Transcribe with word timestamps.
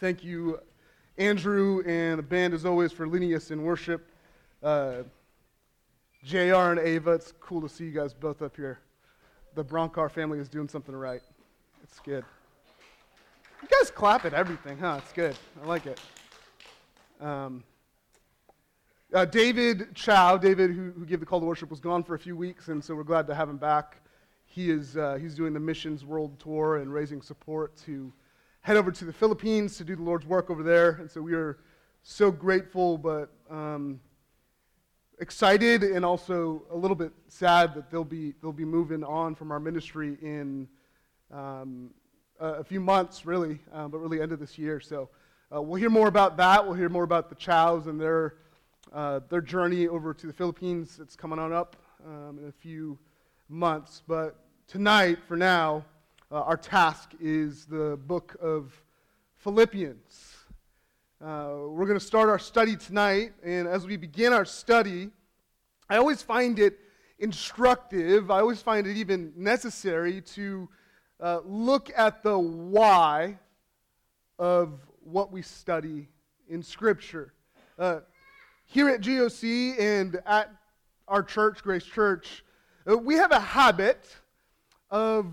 Thank 0.00 0.24
you, 0.24 0.58
Andrew 1.18 1.82
and 1.86 2.18
the 2.18 2.22
band, 2.22 2.52
as 2.52 2.64
always, 2.64 2.90
for 2.90 3.06
leading 3.06 3.32
us 3.34 3.52
in 3.52 3.62
worship. 3.62 4.10
Uh, 4.62 5.02
JR 6.24 6.72
and 6.72 6.80
Ava, 6.80 7.12
it's 7.12 7.32
cool 7.38 7.60
to 7.60 7.68
see 7.68 7.84
you 7.84 7.92
guys 7.92 8.12
both 8.12 8.42
up 8.42 8.56
here. 8.56 8.80
The 9.54 9.64
Broncar 9.64 10.10
family 10.10 10.40
is 10.40 10.48
doing 10.48 10.68
something 10.68 10.94
right. 10.96 11.20
It's 11.84 12.00
good. 12.00 12.24
You 13.62 13.68
guys 13.68 13.90
clap 13.90 14.24
at 14.24 14.34
everything, 14.34 14.78
huh? 14.78 15.00
It's 15.02 15.12
good. 15.12 15.36
I 15.62 15.66
like 15.66 15.86
it. 15.86 16.00
Um, 17.20 17.62
uh, 19.12 19.26
David 19.26 19.94
Chow, 19.94 20.36
David, 20.36 20.72
who, 20.72 20.90
who 20.90 21.06
gave 21.06 21.20
the 21.20 21.26
call 21.26 21.38
to 21.38 21.46
worship, 21.46 21.70
was 21.70 21.80
gone 21.80 22.02
for 22.02 22.16
a 22.16 22.18
few 22.18 22.36
weeks, 22.36 22.66
and 22.66 22.82
so 22.82 22.96
we're 22.96 23.04
glad 23.04 23.28
to 23.28 23.34
have 23.34 23.48
him 23.48 23.58
back. 23.58 23.98
He 24.44 24.70
is 24.70 24.96
uh, 24.96 25.18
he's 25.20 25.36
doing 25.36 25.52
the 25.52 25.60
missions 25.60 26.04
world 26.04 26.40
tour 26.40 26.78
and 26.78 26.92
raising 26.92 27.22
support 27.22 27.76
to 27.84 28.12
head 28.64 28.78
over 28.78 28.90
to 28.90 29.04
the 29.04 29.12
Philippines 29.12 29.76
to 29.76 29.84
do 29.84 29.94
the 29.94 30.02
Lord's 30.02 30.24
work 30.24 30.48
over 30.48 30.62
there. 30.62 30.92
And 30.92 31.10
so 31.10 31.20
we 31.20 31.34
are 31.34 31.58
so 32.02 32.30
grateful, 32.30 32.96
but 32.96 33.30
um, 33.50 34.00
excited 35.18 35.82
and 35.82 36.02
also 36.02 36.62
a 36.70 36.76
little 36.76 36.94
bit 36.94 37.12
sad 37.28 37.74
that 37.74 37.90
they'll 37.90 38.04
be, 38.04 38.32
they'll 38.40 38.52
be 38.52 38.64
moving 38.64 39.04
on 39.04 39.34
from 39.34 39.52
our 39.52 39.60
ministry 39.60 40.16
in 40.22 40.66
um, 41.30 41.90
a, 42.40 42.64
few 42.64 42.80
months, 42.80 43.26
really, 43.26 43.58
uh, 43.70 43.86
but 43.86 43.98
really 43.98 44.22
end 44.22 44.32
of 44.32 44.40
this 44.40 44.56
year. 44.56 44.80
So 44.80 45.10
uh, 45.54 45.60
we'll 45.60 45.78
hear 45.78 45.90
more 45.90 46.08
about 46.08 46.38
that. 46.38 46.64
We'll 46.64 46.72
hear 46.72 46.88
more 46.88 47.04
about 47.04 47.28
the 47.28 47.34
Chows 47.34 47.86
and 47.86 48.00
their, 48.00 48.36
uh, 48.94 49.20
their 49.28 49.42
journey 49.42 49.88
over 49.88 50.14
to 50.14 50.26
the 50.26 50.32
Philippines. 50.32 51.00
It's 51.02 51.16
coming 51.16 51.38
on 51.38 51.52
up 51.52 51.76
um, 52.06 52.38
in 52.38 52.48
a 52.48 52.52
few 52.52 52.98
months. 53.46 54.02
But 54.08 54.38
tonight, 54.66 55.18
for 55.28 55.36
now, 55.36 55.84
uh, 56.34 56.40
our 56.40 56.56
task 56.56 57.12
is 57.20 57.64
the 57.64 57.96
book 58.08 58.34
of 58.42 58.74
Philippians. 59.36 60.34
Uh, 61.24 61.58
we're 61.68 61.86
going 61.86 61.96
to 61.96 62.04
start 62.04 62.28
our 62.28 62.40
study 62.40 62.74
tonight, 62.74 63.32
and 63.44 63.68
as 63.68 63.86
we 63.86 63.96
begin 63.96 64.32
our 64.32 64.44
study, 64.44 65.10
I 65.88 65.96
always 65.96 66.22
find 66.22 66.58
it 66.58 66.80
instructive, 67.20 68.32
I 68.32 68.40
always 68.40 68.60
find 68.60 68.84
it 68.88 68.96
even 68.96 69.32
necessary 69.36 70.20
to 70.22 70.68
uh, 71.20 71.38
look 71.44 71.92
at 71.96 72.24
the 72.24 72.36
why 72.36 73.38
of 74.36 74.80
what 75.04 75.30
we 75.30 75.40
study 75.40 76.08
in 76.48 76.64
Scripture. 76.64 77.32
Uh, 77.78 78.00
here 78.64 78.88
at 78.88 79.02
GOC 79.02 79.78
and 79.78 80.20
at 80.26 80.50
our 81.06 81.22
church, 81.22 81.62
Grace 81.62 81.84
Church, 81.84 82.44
uh, 82.90 82.98
we 82.98 83.14
have 83.14 83.30
a 83.30 83.38
habit 83.38 84.04
of 84.90 85.32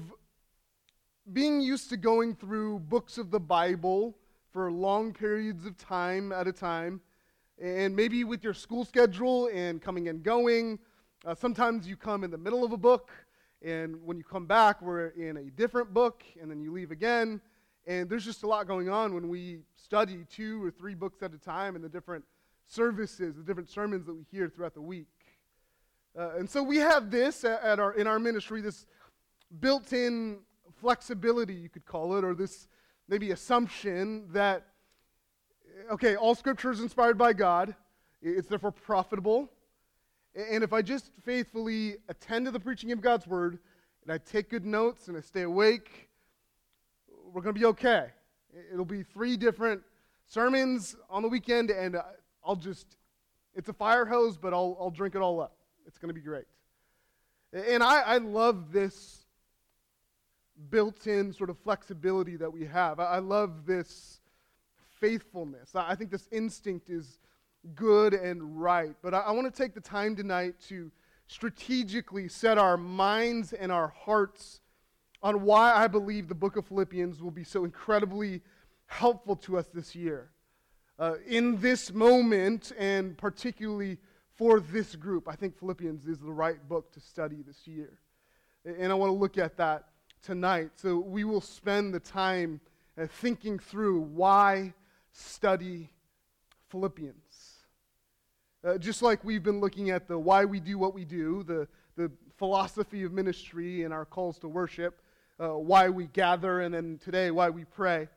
being 1.33 1.61
used 1.61 1.89
to 1.89 1.97
going 1.97 2.35
through 2.35 2.79
books 2.79 3.17
of 3.17 3.31
the 3.31 3.39
Bible 3.39 4.15
for 4.51 4.71
long 4.71 5.13
periods 5.13 5.65
of 5.65 5.77
time 5.77 6.31
at 6.31 6.47
a 6.47 6.51
time, 6.51 6.99
and 7.61 7.95
maybe 7.95 8.23
with 8.23 8.43
your 8.43 8.53
school 8.53 8.83
schedule 8.83 9.49
and 9.53 9.81
coming 9.81 10.09
and 10.09 10.23
going, 10.23 10.79
uh, 11.25 11.35
sometimes 11.35 11.87
you 11.87 11.95
come 11.95 12.23
in 12.23 12.31
the 12.31 12.37
middle 12.37 12.65
of 12.65 12.73
a 12.73 12.77
book, 12.77 13.11
and 13.61 13.95
when 14.03 14.17
you 14.17 14.23
come 14.23 14.45
back, 14.45 14.81
we're 14.81 15.09
in 15.09 15.37
a 15.37 15.43
different 15.51 15.93
book, 15.93 16.23
and 16.41 16.49
then 16.49 16.59
you 16.59 16.71
leave 16.71 16.91
again. 16.91 17.39
And 17.87 18.09
there's 18.09 18.25
just 18.25 18.43
a 18.43 18.47
lot 18.47 18.67
going 18.67 18.89
on 18.89 19.13
when 19.13 19.29
we 19.29 19.59
study 19.75 20.25
two 20.29 20.63
or 20.63 20.71
three 20.71 20.95
books 20.95 21.23
at 21.23 21.33
a 21.33 21.37
time 21.37 21.75
and 21.75 21.83
the 21.83 21.89
different 21.89 22.25
services, 22.67 23.35
the 23.35 23.43
different 23.43 23.69
sermons 23.69 24.05
that 24.05 24.13
we 24.13 24.23
hear 24.31 24.49
throughout 24.49 24.73
the 24.73 24.81
week. 24.81 25.07
Uh, 26.17 26.31
and 26.37 26.49
so 26.49 26.61
we 26.61 26.77
have 26.77 27.09
this 27.09 27.43
at, 27.43 27.79
our, 27.79 27.93
in 27.93 28.05
our 28.05 28.19
ministry, 28.19 28.61
this 28.61 28.85
built 29.59 29.93
in 29.93 30.39
flexibility, 30.81 31.53
you 31.53 31.69
could 31.69 31.85
call 31.85 32.17
it, 32.17 32.23
or 32.23 32.33
this 32.33 32.67
maybe 33.07 33.31
assumption 33.31 34.27
that, 34.33 34.65
okay, 35.91 36.15
all 36.15 36.35
scripture 36.35 36.71
is 36.71 36.81
inspired 36.81 37.17
by 37.17 37.33
God, 37.33 37.75
it's 38.21 38.47
therefore 38.47 38.71
profitable. 38.71 39.49
And 40.35 40.63
if 40.63 40.73
I 40.73 40.81
just 40.81 41.11
faithfully 41.23 41.97
attend 42.09 42.45
to 42.45 42.51
the 42.51 42.59
preaching 42.59 42.91
of 42.91 43.01
God's 43.01 43.27
word, 43.27 43.59
and 44.03 44.11
I 44.11 44.17
take 44.17 44.49
good 44.49 44.65
notes 44.65 45.07
and 45.07 45.15
I 45.15 45.21
stay 45.21 45.43
awake, 45.43 46.09
we're 47.31 47.41
going 47.41 47.53
to 47.53 47.59
be 47.59 47.65
okay. 47.67 48.07
It'll 48.73 48.85
be 48.85 49.03
three 49.03 49.37
different 49.37 49.81
sermons 50.25 50.95
on 51.09 51.21
the 51.21 51.29
weekend, 51.29 51.69
and 51.69 51.97
I'll 52.43 52.55
just, 52.55 52.97
it's 53.55 53.69
a 53.69 53.73
fire 53.73 54.05
hose, 54.05 54.37
but 54.37 54.53
I'll, 54.53 54.77
I'll 54.79 54.89
drink 54.89 55.15
it 55.15 55.21
all 55.21 55.41
up. 55.41 55.55
It's 55.85 55.97
going 55.97 56.09
to 56.09 56.13
be 56.13 56.21
great. 56.21 56.45
And 57.53 57.83
I, 57.83 58.01
I 58.01 58.17
love 58.17 58.71
this 58.71 59.20
built 60.69 61.07
in 61.07 61.33
sort 61.33 61.49
of 61.49 61.57
flexibility 61.59 62.35
that 62.37 62.51
we 62.51 62.65
have. 62.65 62.99
I, 62.99 63.05
I 63.05 63.19
love 63.19 63.65
this 63.65 64.21
faithfulness. 64.99 65.75
I, 65.75 65.91
I, 65.91 65.95
think 65.95 66.11
this 66.11 66.27
instinct 66.31 66.89
is 66.89 67.19
good 67.75 68.13
and 68.13 68.61
right. 68.61 68.95
But 69.01 69.13
I, 69.13 69.19
I 69.19 69.31
want 69.31 69.53
to 69.53 69.61
take 69.63 69.73
the 69.73 69.81
time 69.81 70.15
tonight 70.15 70.55
to 70.69 70.91
strategically 71.27 72.27
set 72.27 72.57
our 72.57 72.77
minds 72.77 73.53
and 73.53 73.71
our 73.71 73.87
hearts 73.87 74.61
on 75.23 75.43
why 75.43 75.73
I 75.73 75.87
believe 75.87 76.27
the 76.27 76.35
book 76.35 76.57
of 76.57 76.67
Philippians 76.67 77.21
will 77.21 77.31
be 77.31 77.43
so 77.43 77.63
incredibly 77.63 78.41
helpful 78.87 79.35
to 79.37 79.57
us 79.57 79.67
this 79.73 79.95
year. 79.95 80.29
Uh, 80.99 81.15
in 81.25 81.59
this 81.61 81.93
moment, 81.93 82.71
and 82.77 83.17
particularly 83.17 83.97
for 84.35 84.59
this 84.59 84.95
group, 84.95 85.27
I 85.27 85.35
think 85.35 85.57
Philippians 85.57 86.05
is 86.07 86.19
the 86.19 86.31
right 86.31 86.67
book 86.67 86.91
to 86.93 86.99
study 86.99 87.43
this 87.45 87.67
year. 87.67 87.99
And 88.65 88.91
I 88.91 88.95
want 88.95 89.09
to 89.09 89.15
look 89.15 89.37
at 89.37 89.57
that 89.57 89.85
tonight. 90.21 90.71
So 90.75 90.97
we 90.97 91.23
will 91.23 91.41
spend 91.41 91.93
the 91.93 91.99
time 91.99 92.59
uh, 92.97 93.07
thinking 93.07 93.59
through 93.59 94.01
why 94.01 94.73
study 95.11 95.89
Philippians. 96.69 97.15
Uh, 98.63 98.77
just 98.77 99.01
like 99.01 99.23
we've 99.23 99.43
been 99.43 99.59
looking 99.59 99.89
at 99.89 100.07
the 100.07 100.17
why 100.17 100.45
we 100.45 100.59
do 100.59 100.77
what 100.77 100.93
we 100.93 101.03
do, 101.03 101.43
the, 101.43 101.67
the 101.95 102.11
philosophy 102.37 103.03
of 103.03 103.11
ministry 103.11 103.83
and 103.83 103.93
our 103.93 104.05
calls 104.05 104.37
to 104.39 104.47
worship, 104.47 105.01
uh, 105.39 105.57
why 105.57 105.89
we 105.89 106.07
gather, 106.07 106.61
and 106.61 106.73
then 106.73 106.99
today, 107.03 107.31
why 107.31 107.49
we 107.49 107.65
pray. 107.65 108.07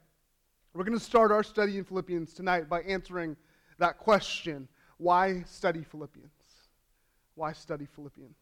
We're 0.74 0.84
going 0.84 0.98
to 0.98 1.04
start 1.04 1.32
our 1.32 1.42
study 1.42 1.78
in 1.78 1.84
Philippians 1.84 2.34
tonight 2.34 2.68
by 2.68 2.82
answering 2.82 3.36
that 3.78 3.98
question 3.98 4.68
why 4.98 5.42
study 5.46 5.82
Philippians? 5.82 6.30
Why 7.34 7.52
study 7.52 7.86
Philippians? 7.86 8.36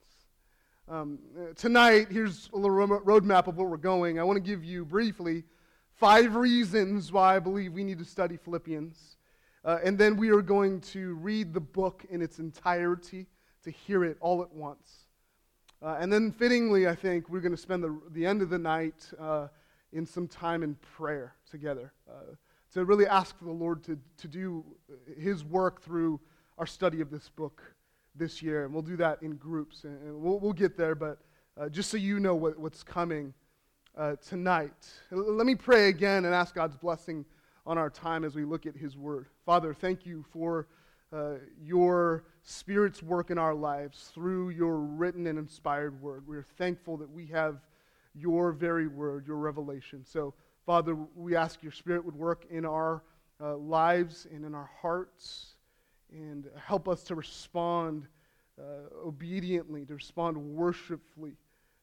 Um, 0.92 1.20
tonight, 1.56 2.08
here's 2.10 2.50
a 2.52 2.56
little 2.58 2.76
roadmap 2.76 3.46
of 3.46 3.56
where 3.56 3.66
we're 3.66 3.78
going. 3.78 4.20
I 4.20 4.24
want 4.24 4.36
to 4.36 4.42
give 4.42 4.62
you 4.62 4.84
briefly 4.84 5.42
five 5.94 6.36
reasons 6.36 7.10
why 7.10 7.34
I 7.34 7.38
believe 7.38 7.72
we 7.72 7.82
need 7.82 7.98
to 8.00 8.04
study 8.04 8.36
Philippians. 8.36 9.16
Uh, 9.64 9.78
and 9.82 9.96
then 9.96 10.18
we 10.18 10.28
are 10.28 10.42
going 10.42 10.82
to 10.82 11.14
read 11.14 11.54
the 11.54 11.60
book 11.60 12.04
in 12.10 12.20
its 12.20 12.40
entirety 12.40 13.26
to 13.64 13.70
hear 13.70 14.04
it 14.04 14.18
all 14.20 14.42
at 14.42 14.52
once. 14.52 15.06
Uh, 15.80 15.96
and 15.98 16.12
then, 16.12 16.30
fittingly, 16.30 16.86
I 16.86 16.94
think 16.94 17.30
we're 17.30 17.40
going 17.40 17.56
to 17.56 17.62
spend 17.62 17.82
the, 17.82 17.98
the 18.10 18.26
end 18.26 18.42
of 18.42 18.50
the 18.50 18.58
night 18.58 19.10
uh, 19.18 19.48
in 19.94 20.04
some 20.04 20.28
time 20.28 20.62
in 20.62 20.74
prayer 20.74 21.36
together 21.50 21.94
uh, 22.06 22.34
to 22.74 22.84
really 22.84 23.06
ask 23.06 23.34
the 23.40 23.50
Lord 23.50 23.82
to, 23.84 23.98
to 24.18 24.28
do 24.28 24.62
His 25.18 25.42
work 25.42 25.80
through 25.80 26.20
our 26.58 26.66
study 26.66 27.00
of 27.00 27.10
this 27.10 27.30
book 27.30 27.62
this 28.14 28.42
year, 28.42 28.64
and 28.64 28.72
we'll 28.72 28.82
do 28.82 28.96
that 28.96 29.22
in 29.22 29.36
groups, 29.36 29.84
and 29.84 30.20
we'll, 30.22 30.38
we'll 30.38 30.52
get 30.52 30.76
there, 30.76 30.94
but 30.94 31.18
uh, 31.60 31.68
just 31.68 31.90
so 31.90 31.96
you 31.96 32.20
know 32.20 32.34
what, 32.34 32.58
what's 32.58 32.82
coming 32.82 33.32
uh, 33.96 34.16
tonight. 34.26 34.90
Let 35.10 35.46
me 35.46 35.54
pray 35.54 35.88
again 35.88 36.24
and 36.24 36.34
ask 36.34 36.54
God's 36.54 36.76
blessing 36.76 37.24
on 37.66 37.78
our 37.78 37.90
time 37.90 38.24
as 38.24 38.34
we 38.34 38.44
look 38.44 38.66
at 38.66 38.76
His 38.76 38.96
Word. 38.96 39.26
Father, 39.44 39.74
thank 39.74 40.04
you 40.06 40.24
for 40.32 40.66
uh, 41.12 41.34
your 41.62 42.24
Spirit's 42.42 43.02
work 43.02 43.30
in 43.30 43.38
our 43.38 43.54
lives 43.54 44.10
through 44.14 44.50
your 44.50 44.78
written 44.78 45.26
and 45.26 45.38
inspired 45.38 46.00
Word. 46.00 46.26
We're 46.26 46.46
thankful 46.58 46.96
that 46.98 47.10
we 47.10 47.26
have 47.26 47.60
your 48.14 48.52
very 48.52 48.88
Word, 48.88 49.26
your 49.26 49.36
revelation. 49.36 50.04
So, 50.04 50.34
Father, 50.66 50.96
we 51.14 51.36
ask 51.36 51.62
your 51.62 51.72
Spirit 51.72 52.04
would 52.04 52.16
work 52.16 52.46
in 52.50 52.64
our 52.64 53.02
uh, 53.40 53.56
lives 53.56 54.26
and 54.32 54.44
in 54.44 54.54
our 54.54 54.70
hearts 54.80 55.51
and 56.12 56.48
help 56.64 56.88
us 56.88 57.02
to 57.04 57.14
respond 57.14 58.06
uh, 58.58 58.62
obediently, 59.04 59.84
to 59.86 59.94
respond 59.94 60.36
worshipfully 60.36 61.36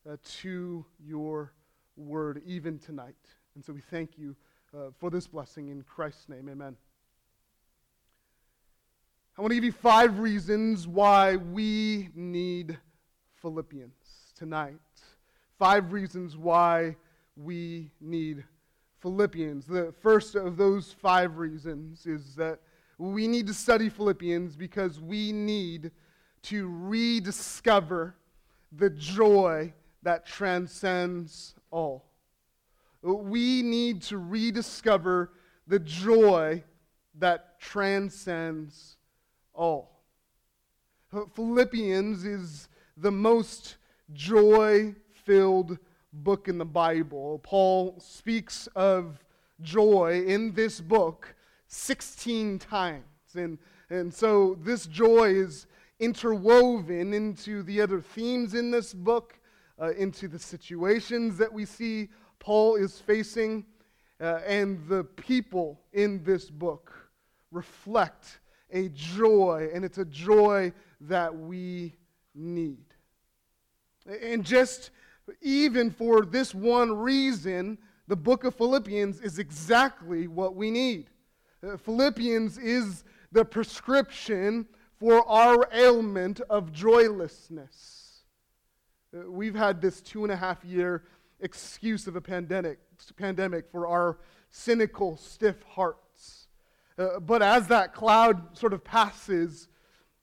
uh, 0.09 0.17
to 0.23 0.85
your 1.03 1.53
word, 1.97 2.41
even 2.45 2.79
tonight. 2.79 3.15
And 3.55 3.65
so 3.65 3.73
we 3.73 3.81
thank 3.81 4.17
you 4.17 4.35
uh, 4.73 4.91
for 4.97 5.09
this 5.09 5.27
blessing 5.27 5.69
in 5.69 5.81
Christ's 5.83 6.29
name. 6.29 6.47
Amen. 6.49 6.75
I 9.37 9.41
want 9.41 9.51
to 9.51 9.55
give 9.55 9.63
you 9.63 9.71
five 9.71 10.19
reasons 10.19 10.87
why 10.87 11.37
we 11.37 12.09
need 12.13 12.77
Philippians 13.41 14.33
tonight. 14.37 14.79
Five 15.57 15.91
reasons 15.91 16.37
why 16.37 16.95
we 17.35 17.91
need 18.01 18.43
Philippians. 18.99 19.65
The 19.65 19.93
first 20.01 20.35
of 20.35 20.57
those 20.57 20.91
five 20.91 21.37
reasons 21.37 22.05
is 22.05 22.35
that 22.35 22.59
we 22.99 23.27
need 23.27 23.47
to 23.47 23.53
study 23.53 23.89
Philippians 23.89 24.57
because 24.57 24.99
we 24.99 25.31
need 25.31 25.91
to 26.43 26.67
rediscover 26.67 28.13
the 28.73 28.89
joy 28.89 29.73
that 30.03 30.25
transcends 30.25 31.55
all. 31.71 32.05
We 33.01 33.61
need 33.61 34.01
to 34.03 34.17
rediscover 34.17 35.31
the 35.65 35.79
joy 35.79 36.61
that 37.17 37.59
transcends 37.59 38.97
all. 39.53 40.01
Philippians 41.33 42.25
is 42.25 42.67
the 42.97 43.11
most 43.11 43.77
joy 44.11 44.93
filled 45.25 45.77
book 46.11 46.49
in 46.49 46.57
the 46.57 46.65
Bible. 46.65 47.39
Paul 47.43 47.95
speaks 47.99 48.67
of 48.75 49.23
joy 49.61 50.23
in 50.27 50.53
this 50.53 50.81
book 50.81 51.33
16 51.69 52.59
times. 52.59 53.03
And, 53.35 53.57
and 53.89 54.13
so 54.13 54.57
this 54.61 54.87
joy 54.87 55.29
is 55.29 55.67
interwoven 55.99 57.13
into 57.13 57.63
the 57.63 57.79
other 57.81 58.01
themes 58.01 58.55
in 58.55 58.71
this 58.71 58.93
book, 58.93 59.39
uh, 59.81 59.91
into 59.93 60.27
the 60.27 60.39
situations 60.39 61.37
that 61.37 61.51
we 61.51 61.65
see 61.65 62.09
Paul 62.39 62.75
is 62.75 62.99
facing, 62.99 63.65
uh, 64.19 64.39
and 64.45 64.85
the 64.87 65.03
people 65.03 65.79
in 65.93 66.23
this 66.23 66.49
book 66.49 66.91
reflect 67.51 68.39
a 68.71 68.89
joy, 68.89 69.69
and 69.73 69.85
it's 69.85 69.97
a 69.97 70.05
joy 70.05 70.71
that 71.01 71.35
we 71.35 71.93
need. 72.35 72.85
And 74.21 74.43
just 74.43 74.91
even 75.41 75.91
for 75.91 76.25
this 76.25 76.55
one 76.55 76.91
reason, 76.91 77.77
the 78.07 78.15
book 78.15 78.43
of 78.43 78.55
Philippians 78.55 79.21
is 79.21 79.37
exactly 79.37 80.27
what 80.27 80.55
we 80.55 80.71
need. 80.71 81.09
Uh, 81.61 81.75
Philippians 81.75 82.57
is 82.57 83.03
the 83.31 83.43
prescription 83.43 84.65
for 84.97 85.27
our 85.27 85.67
ailment 85.73 86.39
of 86.49 86.71
joylessness. 86.71 88.23
Uh, 89.13 89.29
we've 89.29 89.55
had 89.55 89.81
this 89.81 90.01
two 90.01 90.23
and 90.23 90.31
a 90.31 90.35
half 90.35 90.63
year 90.63 91.03
excuse 91.41 92.07
of 92.07 92.15
a 92.15 92.21
pandemic, 92.21 92.79
pandemic 93.17 93.69
for 93.71 93.87
our 93.87 94.19
cynical, 94.51 95.17
stiff 95.17 95.61
hearts. 95.63 96.47
Uh, 96.97 97.19
but 97.19 97.41
as 97.41 97.67
that 97.67 97.93
cloud 97.93 98.57
sort 98.57 98.73
of 98.73 98.83
passes, 98.83 99.67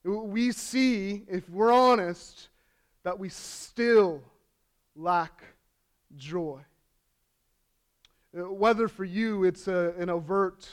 we 0.04 0.52
see, 0.52 1.24
if 1.28 1.48
we're 1.50 1.72
honest, 1.72 2.48
that 3.02 3.18
we 3.18 3.28
still 3.28 4.22
lack 4.94 5.42
joy. 6.16 6.60
Uh, 8.36 8.50
whether 8.52 8.88
for 8.88 9.04
you 9.04 9.44
it's 9.44 9.68
a, 9.68 9.94
an 9.98 10.10
overt 10.10 10.68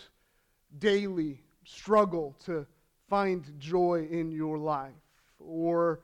daily 0.80 1.42
struggle 1.64 2.36
to 2.46 2.66
find 3.10 3.54
joy 3.60 4.08
in 4.10 4.32
your 4.32 4.58
life, 4.58 4.92
or 5.40 6.02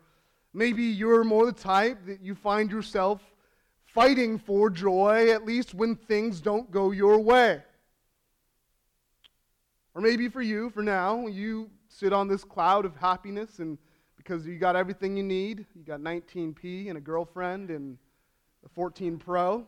maybe 0.54 0.84
you're 0.84 1.24
more 1.24 1.46
the 1.46 1.52
type 1.52 2.06
that 2.06 2.22
you 2.22 2.36
find 2.36 2.72
yourself 2.72 3.22
fighting 3.86 4.38
for 4.38 4.70
joy, 4.70 5.32
at 5.32 5.46
least 5.46 5.74
when 5.74 5.96
things 5.96 6.42
don't 6.42 6.70
go 6.72 6.92
your 6.92 7.20
way. 7.20 7.62
Or 9.96 10.02
maybe 10.02 10.30
for 10.30 10.42
you, 10.42 10.70
for 10.70 10.84
now, 10.84 11.28
you 11.28 11.70
sit 11.88 12.14
on 12.14 12.28
this 12.28 12.44
cloud 12.44 12.86
of 12.86 12.96
happiness 12.96 13.60
and 13.60 13.78
because 14.16 14.46
you 14.46 14.60
got 14.60 14.76
everything 14.76 15.18
you 15.18 15.24
need, 15.24 15.66
you 15.74 15.84
got 15.84 16.02
19p 16.02 16.90
and 16.90 16.98
a 16.98 17.02
girlfriend 17.02 17.72
and 17.72 17.98
a 18.66 18.70
14 18.70 19.18
Pro, 19.18 19.66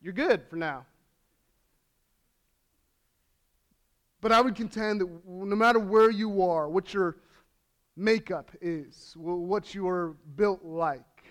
you're 0.00 0.12
good 0.12 0.42
for 0.50 0.56
now. 0.56 0.84
But 4.26 4.32
I 4.32 4.40
would 4.40 4.56
contend 4.56 5.00
that 5.02 5.08
no 5.24 5.54
matter 5.54 5.78
where 5.78 6.10
you 6.10 6.42
are, 6.42 6.68
what 6.68 6.92
your 6.92 7.18
makeup 7.96 8.50
is, 8.60 9.14
what 9.16 9.72
you 9.72 9.86
are 9.86 10.16
built 10.34 10.64
like, 10.64 11.22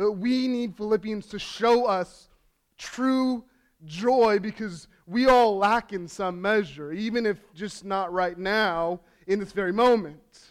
uh, 0.00 0.10
we 0.10 0.48
need 0.48 0.74
Philippians 0.74 1.26
to 1.26 1.38
show 1.38 1.84
us 1.84 2.30
true 2.78 3.44
joy 3.84 4.38
because 4.38 4.88
we 5.06 5.26
all 5.26 5.58
lack 5.58 5.92
in 5.92 6.08
some 6.08 6.40
measure, 6.40 6.94
even 6.94 7.26
if 7.26 7.36
just 7.52 7.84
not 7.84 8.10
right 8.10 8.38
now 8.38 9.00
in 9.26 9.38
this 9.38 9.52
very 9.52 9.74
moment. 9.74 10.44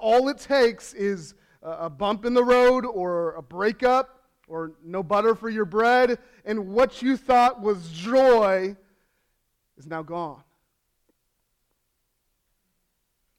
All 0.00 0.28
it 0.28 0.38
takes 0.38 0.94
is 0.94 1.34
a 1.62 1.88
bump 1.88 2.24
in 2.24 2.34
the 2.34 2.42
road 2.42 2.84
or 2.84 3.36
a 3.36 3.42
breakup 3.42 4.24
or 4.48 4.72
no 4.82 5.04
butter 5.04 5.36
for 5.36 5.48
your 5.48 5.64
bread, 5.64 6.18
and 6.44 6.70
what 6.70 7.02
you 7.02 7.16
thought 7.16 7.60
was 7.60 7.88
joy 7.92 8.76
is 9.76 9.86
now 9.86 10.02
gone. 10.02 10.42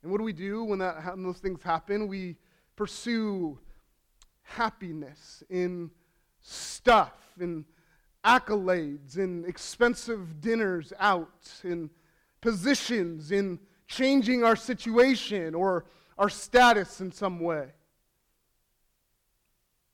And 0.01 0.11
what 0.11 0.17
do 0.17 0.23
we 0.23 0.33
do 0.33 0.63
when, 0.63 0.79
that, 0.79 1.05
when 1.15 1.23
those 1.23 1.39
things 1.39 1.61
happen? 1.61 2.07
We 2.07 2.37
pursue 2.75 3.59
happiness 4.43 5.43
in 5.49 5.91
stuff, 6.41 7.13
in 7.39 7.65
accolades, 8.23 9.17
in 9.17 9.45
expensive 9.45 10.41
dinners 10.41 10.93
out, 10.99 11.51
in 11.63 11.89
positions, 12.41 13.31
in 13.31 13.59
changing 13.87 14.43
our 14.43 14.55
situation 14.55 15.53
or 15.55 15.85
our 16.17 16.29
status 16.29 17.01
in 17.01 17.11
some 17.11 17.39
way. 17.39 17.67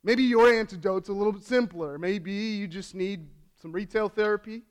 Maybe 0.03 0.23
your 0.23 0.53
antidote's 0.53 1.09
a 1.09 1.13
little 1.13 1.33
bit 1.33 1.43
simpler. 1.43 1.97
Maybe 1.97 2.31
you 2.31 2.67
just 2.67 2.93
need 2.93 3.27
some 3.59 3.71
retail 3.71 4.09
therapy 4.09 4.61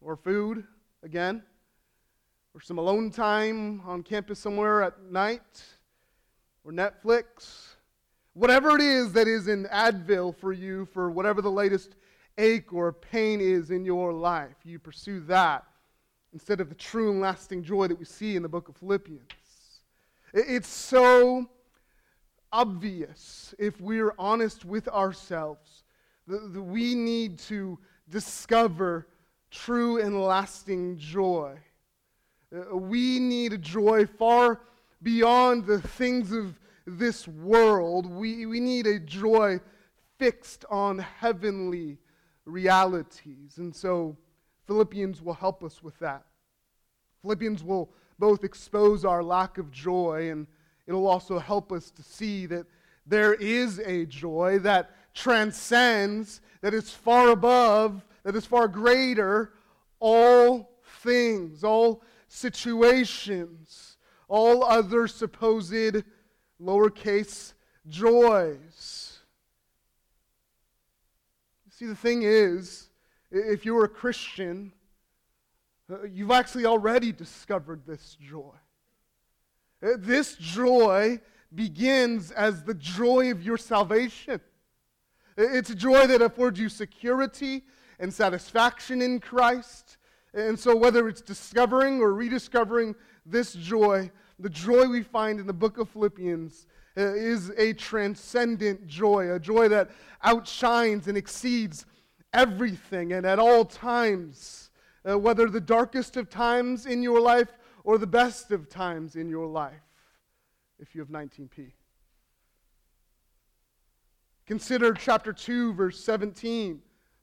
or 0.00 0.16
food 0.16 0.64
again, 1.02 1.42
or 2.54 2.60
some 2.60 2.78
alone 2.78 3.10
time 3.10 3.80
on 3.86 4.02
campus 4.02 4.38
somewhere 4.38 4.82
at 4.82 5.02
night, 5.10 5.62
or 6.64 6.72
Netflix 6.72 7.76
Whatever 8.34 8.76
it 8.76 8.80
is 8.80 9.12
that 9.12 9.28
is 9.28 9.46
in 9.46 9.66
Advil 9.66 10.34
for 10.34 10.52
you, 10.52 10.86
for 10.86 11.10
whatever 11.10 11.42
the 11.42 11.50
latest 11.50 11.96
ache 12.38 12.72
or 12.72 12.90
pain 12.92 13.42
is 13.42 13.70
in 13.70 13.84
your 13.84 14.12
life, 14.12 14.56
you 14.64 14.78
pursue 14.78 15.20
that 15.20 15.64
instead 16.32 16.58
of 16.58 16.70
the 16.70 16.74
true 16.74 17.10
and 17.10 17.20
lasting 17.20 17.62
joy 17.62 17.86
that 17.88 17.98
we 17.98 18.06
see 18.06 18.36
in 18.36 18.42
the 18.42 18.48
book 18.48 18.70
of 18.70 18.76
Philippians. 18.78 19.22
It's 20.32 20.68
so 20.68 21.46
obvious 22.50 23.54
if 23.58 23.78
we're 23.82 24.14
honest 24.18 24.64
with 24.64 24.88
ourselves 24.88 25.84
that 26.26 26.62
we 26.62 26.94
need 26.94 27.38
to 27.38 27.78
discover 28.08 29.08
true 29.50 30.00
and 30.00 30.22
lasting 30.22 30.96
joy. 30.96 31.58
Uh, 32.54 32.76
we 32.76 33.18
need 33.18 33.52
a 33.52 33.58
joy 33.58 34.06
far 34.06 34.60
beyond 35.02 35.66
the 35.66 35.80
things 35.80 36.32
of 36.32 36.58
this 36.86 37.26
world. 37.26 38.06
We, 38.06 38.46
we 38.46 38.60
need 38.60 38.86
a 38.86 38.98
joy 38.98 39.60
fixed 40.18 40.64
on 40.70 40.98
heavenly 40.98 41.98
realities. 42.44 43.58
And 43.58 43.74
so 43.74 44.16
Philippians 44.66 45.22
will 45.22 45.34
help 45.34 45.64
us 45.64 45.82
with 45.82 45.98
that. 46.00 46.24
Philippians 47.22 47.62
will 47.62 47.90
both 48.18 48.44
expose 48.44 49.04
our 49.04 49.22
lack 49.22 49.58
of 49.58 49.70
joy 49.70 50.30
and 50.30 50.46
it'll 50.86 51.08
also 51.08 51.38
help 51.38 51.72
us 51.72 51.90
to 51.92 52.02
see 52.02 52.46
that 52.46 52.66
there 53.06 53.34
is 53.34 53.80
a 53.80 54.06
joy 54.06 54.58
that 54.60 54.90
transcends, 55.14 56.40
that 56.60 56.74
is 56.74 56.90
far 56.90 57.30
above, 57.30 58.04
that 58.24 58.36
is 58.36 58.46
far 58.46 58.68
greater 58.68 59.52
all 59.98 60.70
things, 61.02 61.64
all 61.64 62.02
situations, 62.32 63.98
all 64.26 64.64
other 64.64 65.06
supposed 65.06 66.02
lowercase 66.60 67.52
joys. 67.88 69.18
See, 71.70 71.86
the 71.86 71.94
thing 71.94 72.22
is, 72.22 72.88
if 73.30 73.66
you're 73.66 73.84
a 73.84 73.88
Christian, 73.88 74.72
uh, 75.90 76.04
you've 76.04 76.30
actually 76.30 76.64
already 76.64 77.12
discovered 77.12 77.82
this 77.86 78.16
joy. 78.20 78.54
Uh, 79.82 79.90
this 79.98 80.36
joy 80.36 81.20
begins 81.54 82.30
as 82.30 82.62
the 82.62 82.74
joy 82.74 83.30
of 83.30 83.42
your 83.42 83.58
salvation. 83.58 84.40
It's 85.36 85.70
a 85.70 85.74
joy 85.74 86.06
that 86.06 86.22
affords 86.22 86.58
you 86.58 86.70
security 86.70 87.64
and 87.98 88.12
satisfaction 88.12 89.02
in 89.02 89.20
Christ. 89.20 89.98
And 90.34 90.58
so, 90.58 90.74
whether 90.74 91.08
it's 91.08 91.20
discovering 91.20 92.00
or 92.00 92.14
rediscovering 92.14 92.94
this 93.26 93.52
joy, 93.54 94.10
the 94.38 94.48
joy 94.48 94.88
we 94.88 95.02
find 95.02 95.38
in 95.38 95.46
the 95.46 95.52
book 95.52 95.78
of 95.78 95.88
Philippians 95.90 96.66
uh, 96.96 97.14
is 97.14 97.50
a 97.56 97.74
transcendent 97.74 98.86
joy, 98.86 99.32
a 99.32 99.38
joy 99.38 99.68
that 99.68 99.90
outshines 100.22 101.08
and 101.08 101.16
exceeds 101.16 101.86
everything 102.32 103.12
and 103.12 103.26
at 103.26 103.38
all 103.38 103.64
times, 103.64 104.70
uh, 105.08 105.18
whether 105.18 105.48
the 105.48 105.60
darkest 105.60 106.16
of 106.16 106.30
times 106.30 106.86
in 106.86 107.02
your 107.02 107.20
life 107.20 107.48
or 107.84 107.98
the 107.98 108.06
best 108.06 108.50
of 108.52 108.68
times 108.68 109.16
in 109.16 109.28
your 109.28 109.46
life, 109.46 109.82
if 110.78 110.94
you 110.94 111.00
have 111.00 111.08
19p. 111.08 111.72
Consider 114.46 114.92
chapter 114.94 115.32
2, 115.32 115.74
verse 115.74 116.02
17. 116.02 116.80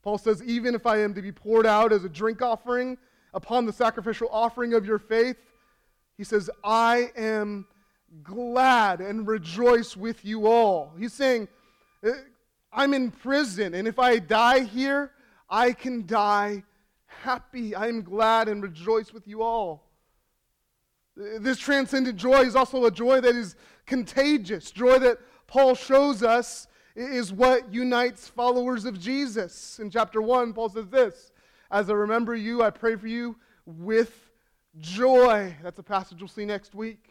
Paul 0.10 0.18
says, 0.18 0.42
Even 0.42 0.74
if 0.74 0.88
I 0.88 1.02
am 1.02 1.14
to 1.14 1.22
be 1.22 1.32
poured 1.32 1.68
out 1.68 1.94
as 1.94 2.04
a 2.04 2.10
drink 2.10 2.42
offering 2.42 2.98
upon 3.32 3.68
the 3.68 3.72
sacrificial 3.72 4.28
offering 4.32 4.74
of 4.74 4.84
your 4.84 4.98
faith, 4.98 5.38
he 6.18 6.24
says, 6.24 6.50
I 6.64 7.12
am 7.16 7.68
glad 8.24 9.02
and 9.02 9.28
rejoice 9.28 9.96
with 9.96 10.26
you 10.26 10.48
all. 10.48 10.96
He's 10.98 11.14
saying, 11.14 11.48
uh, 12.04 12.10
I'm 12.74 12.96
in 12.96 13.12
prison, 13.12 13.76
and 13.76 13.88
if 13.88 14.00
I 14.00 14.18
die 14.18 14.62
here, 14.62 15.12
I 15.48 15.74
can 15.74 16.08
die 16.08 16.64
happy. 17.06 17.76
I 17.76 17.86
am 17.86 18.02
glad 18.02 18.48
and 18.48 18.64
rejoice 18.64 19.14
with 19.14 19.28
you 19.28 19.44
all. 19.44 19.92
This 21.16 21.60
transcendent 21.60 22.18
joy 22.18 22.40
is 22.40 22.56
also 22.56 22.86
a 22.86 22.92
joy 22.92 23.22
that 23.22 23.36
is 23.36 23.56
contagious. 23.86 24.72
Joy 24.72 24.98
that 24.98 25.20
Paul 25.46 25.76
shows 25.76 26.24
us 26.24 26.68
is 27.00 27.32
what 27.32 27.74
unites 27.74 28.28
followers 28.28 28.86
of 28.86 29.00
Jesus. 29.00 29.80
In 29.80 29.90
chapter 29.90 30.22
1, 30.22 30.54
Paul 30.54 30.70
says 30.70 30.88
this 30.90 31.32
As 31.72 31.90
I 31.90 31.94
remember 31.94 32.36
you, 32.36 32.62
I 32.62 32.70
pray 32.70 32.96
for 32.96 33.08
you 33.08 33.38
with 33.66 34.30
joy. 34.80 35.56
That's 35.64 35.80
a 35.80 35.84
passage 35.84 36.20
we'll 36.20 36.28
see 36.28 36.46
next 36.46 36.76
week. 36.76 37.06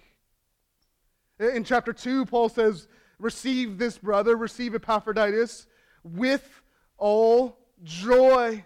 In 1.38 1.64
chapter 1.64 1.92
2, 1.92 2.26
Paul 2.26 2.49
says, 2.49 2.88
Receive 3.18 3.78
this 3.78 3.99
brother, 3.99 4.37
receive 4.37 4.75
Epaphroditus 4.75 5.66
with 6.04 6.62
all 6.99 7.59
joy. 7.83 8.64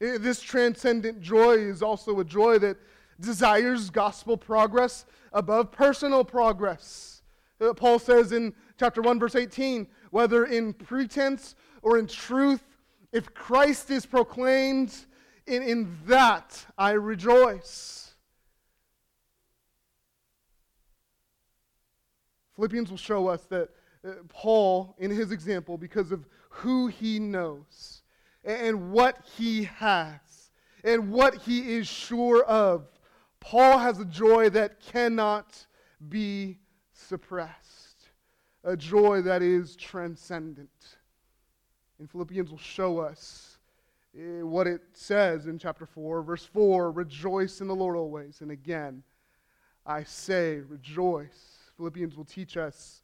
This 0.00 0.40
transcendent 0.40 1.20
joy 1.20 1.58
is 1.58 1.82
also 1.82 2.18
a 2.18 2.24
joy 2.24 2.58
that 2.58 2.76
desires 3.20 3.90
gospel 3.90 4.36
progress 4.36 5.04
above 5.32 5.70
personal 5.70 6.24
progress. 6.24 7.22
Uh, 7.60 7.72
Paul 7.72 7.98
says 7.98 8.32
in 8.32 8.52
chapter 8.82 9.00
1, 9.00 9.20
verse 9.20 9.36
18, 9.36 9.86
whether 10.10 10.44
in 10.44 10.72
pretense 10.72 11.54
or 11.82 11.98
in 11.98 12.08
truth, 12.08 12.64
if 13.12 13.32
Christ 13.32 13.92
is 13.92 14.04
proclaimed, 14.04 14.92
in, 15.46 15.62
in 15.62 15.98
that 16.06 16.66
I 16.76 16.90
rejoice. 16.92 18.14
Philippians 22.56 22.90
will 22.90 22.96
show 22.96 23.28
us 23.28 23.44
that 23.50 23.68
uh, 24.04 24.14
Paul, 24.28 24.96
in 24.98 25.12
his 25.12 25.30
example, 25.30 25.78
because 25.78 26.10
of 26.10 26.26
who 26.48 26.88
he 26.88 27.20
knows 27.20 28.02
and 28.44 28.90
what 28.90 29.18
he 29.36 29.62
has 29.62 30.50
and 30.82 31.12
what 31.12 31.36
he 31.36 31.76
is 31.76 31.86
sure 31.86 32.42
of, 32.46 32.88
Paul 33.38 33.78
has 33.78 34.00
a 34.00 34.04
joy 34.04 34.50
that 34.50 34.80
cannot 34.80 35.66
be 36.08 36.58
suppressed, 36.92 37.81
a 38.64 38.76
joy 38.76 39.22
that 39.22 39.42
is 39.42 39.76
transcendent. 39.76 40.96
And 41.98 42.10
Philippians 42.10 42.50
will 42.50 42.58
show 42.58 42.98
us 42.98 43.58
uh, 44.16 44.46
what 44.46 44.66
it 44.66 44.82
says 44.92 45.46
in 45.46 45.58
chapter 45.58 45.86
4, 45.86 46.22
verse 46.22 46.44
4 46.44 46.90
Rejoice 46.92 47.60
in 47.60 47.68
the 47.68 47.74
Lord 47.74 47.96
always. 47.96 48.40
And 48.40 48.50
again, 48.50 49.02
I 49.86 50.04
say, 50.04 50.60
rejoice. 50.68 51.58
Philippians 51.76 52.16
will 52.16 52.24
teach 52.24 52.56
us 52.56 53.02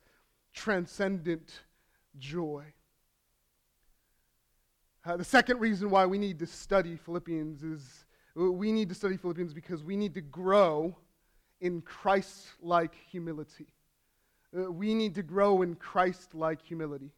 transcendent 0.52 1.60
joy. 2.18 2.64
Uh, 5.04 5.16
the 5.16 5.24
second 5.24 5.60
reason 5.60 5.90
why 5.90 6.04
we 6.04 6.18
need 6.18 6.38
to 6.38 6.46
study 6.46 6.96
Philippians 6.96 7.62
is 7.62 8.04
we 8.34 8.70
need 8.70 8.88
to 8.88 8.94
study 8.94 9.16
Philippians 9.16 9.52
because 9.52 9.82
we 9.82 9.96
need 9.96 10.14
to 10.14 10.20
grow 10.20 10.94
in 11.60 11.80
Christ 11.80 12.48
like 12.60 12.94
humility. 13.10 13.66
Uh, 14.56 14.70
we 14.70 14.94
need 14.94 15.14
to 15.14 15.22
grow 15.22 15.62
in 15.62 15.74
Christ 15.74 16.34
like 16.34 16.62
humility. 16.62 17.10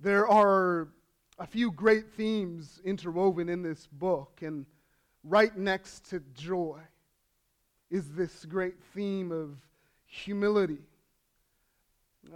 There 0.00 0.26
are 0.26 0.88
a 1.38 1.46
few 1.46 1.70
great 1.70 2.10
themes 2.12 2.80
interwoven 2.84 3.48
in 3.48 3.62
this 3.62 3.86
book, 3.86 4.40
and 4.42 4.66
right 5.22 5.56
next 5.56 6.10
to 6.10 6.20
joy 6.34 6.80
is 7.90 8.10
this 8.12 8.44
great 8.44 8.82
theme 8.94 9.30
of 9.30 9.56
humility. 10.06 10.78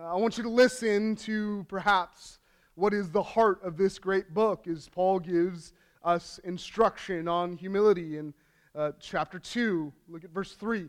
I 0.01 0.15
want 0.15 0.37
you 0.37 0.45
to 0.45 0.51
listen 0.51 1.17
to 1.17 1.67
perhaps 1.69 2.39
what 2.77 2.95
is 2.95 3.11
the 3.11 3.23
heart 3.23 3.61
of 3.65 3.77
this 3.77 3.99
great 3.99 4.33
book 4.33 4.69
as 4.69 4.89
Paul 4.89 5.19
gives 5.19 5.73
us 6.05 6.39
instruction 6.45 7.27
on 7.27 7.57
humility 7.57 8.17
in 8.17 8.33
uh, 8.75 8.93
chapter 9.01 9.41
2. 9.41 9.93
Look 10.09 10.25
at 10.25 10.31
verse 10.31 10.53
3. 10.53 10.89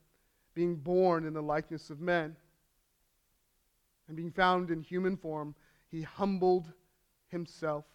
being 0.53 0.75
born 0.75 1.25
in 1.25 1.33
the 1.33 1.41
likeness 1.41 1.89
of 1.89 1.99
men. 1.99 2.35
And 4.07 4.17
being 4.17 4.31
found 4.31 4.71
in 4.71 4.81
human 4.81 5.15
form, 5.15 5.55
he 5.89 6.01
humbled 6.01 6.71
himself 7.27 7.85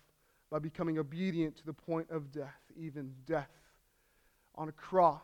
by 0.50 0.58
becoming 0.58 0.98
obedient 0.98 1.56
to 1.56 1.66
the 1.66 1.72
point 1.72 2.10
of 2.10 2.30
death, 2.32 2.62
even 2.76 3.12
death 3.26 3.50
on 4.54 4.68
a 4.68 4.72
cross. 4.72 5.20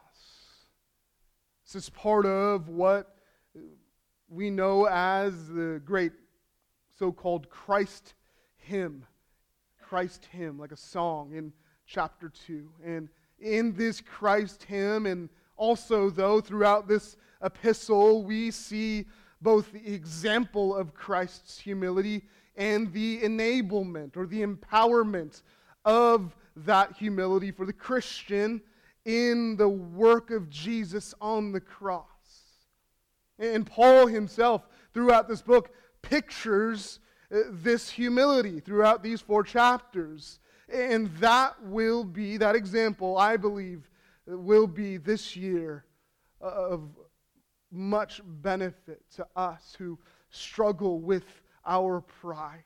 This 1.65 1.85
is 1.85 1.91
part 1.91 2.27
of 2.27 2.69
what 2.69 3.17
we 4.29 4.51
know 4.51 4.87
as 4.87 5.49
the 5.49 5.81
great 5.85 6.13
so 6.99 7.13
called 7.13 7.49
Christ 7.49 8.15
hymn. 8.57 9.07
Christ 9.81 10.27
hymn, 10.31 10.59
like 10.59 10.73
a 10.73 10.77
song 10.77 11.33
in 11.33 11.53
chapter 11.87 12.31
2. 12.47 12.69
And 12.85 13.09
in 13.39 13.75
this 13.75 14.01
Christ 14.01 14.65
hymn, 14.65 15.07
and 15.07 15.29
also, 15.57 16.11
though, 16.11 16.41
throughout 16.41 16.89
this 16.89 17.17
epistle, 17.43 18.25
we 18.25 18.51
see 18.51 19.07
both 19.41 19.73
the 19.73 19.93
example 19.93 20.75
of 20.75 20.95
Christ's 20.95 21.59
humility 21.59 22.23
and 22.57 22.93
the 22.93 23.21
enablement 23.23 24.17
or 24.17 24.27
the 24.27 24.43
empowerment 24.43 25.43
of 25.85 26.37
that 26.57 26.97
humility 26.97 27.51
for 27.51 27.67
the 27.67 27.73
Christian 27.73 28.61
in 29.05 29.57
the 29.57 29.69
work 29.69 30.31
of 30.31 30.49
Jesus 30.49 31.15
on 31.21 31.53
the 31.53 31.61
cross. 31.61 32.07
And 33.39 33.67
Paul 33.67 34.07
himself, 34.07 34.69
throughout 34.95 35.29
this 35.29 35.43
book, 35.43 35.75
pictures 36.03 37.01
uh, 37.35 37.41
this 37.51 37.91
humility 37.91 38.61
throughout 38.61 39.03
these 39.03 39.21
four 39.21 39.43
chapters. 39.43 40.39
And 40.73 41.09
that 41.17 41.55
will 41.65 42.05
be, 42.05 42.37
that 42.37 42.55
example, 42.55 43.19
I 43.19 43.37
believe, 43.37 43.89
will 44.27 44.67
be 44.67 44.97
this 44.99 45.35
year 45.35 45.85
of 46.41 46.91
much 47.73 48.21
benefit 48.25 49.03
to 49.17 49.27
us 49.35 49.75
who 49.79 49.99
struggle 50.31 51.01
with 51.01 51.25
our 51.67 52.01
pride. 52.01 52.65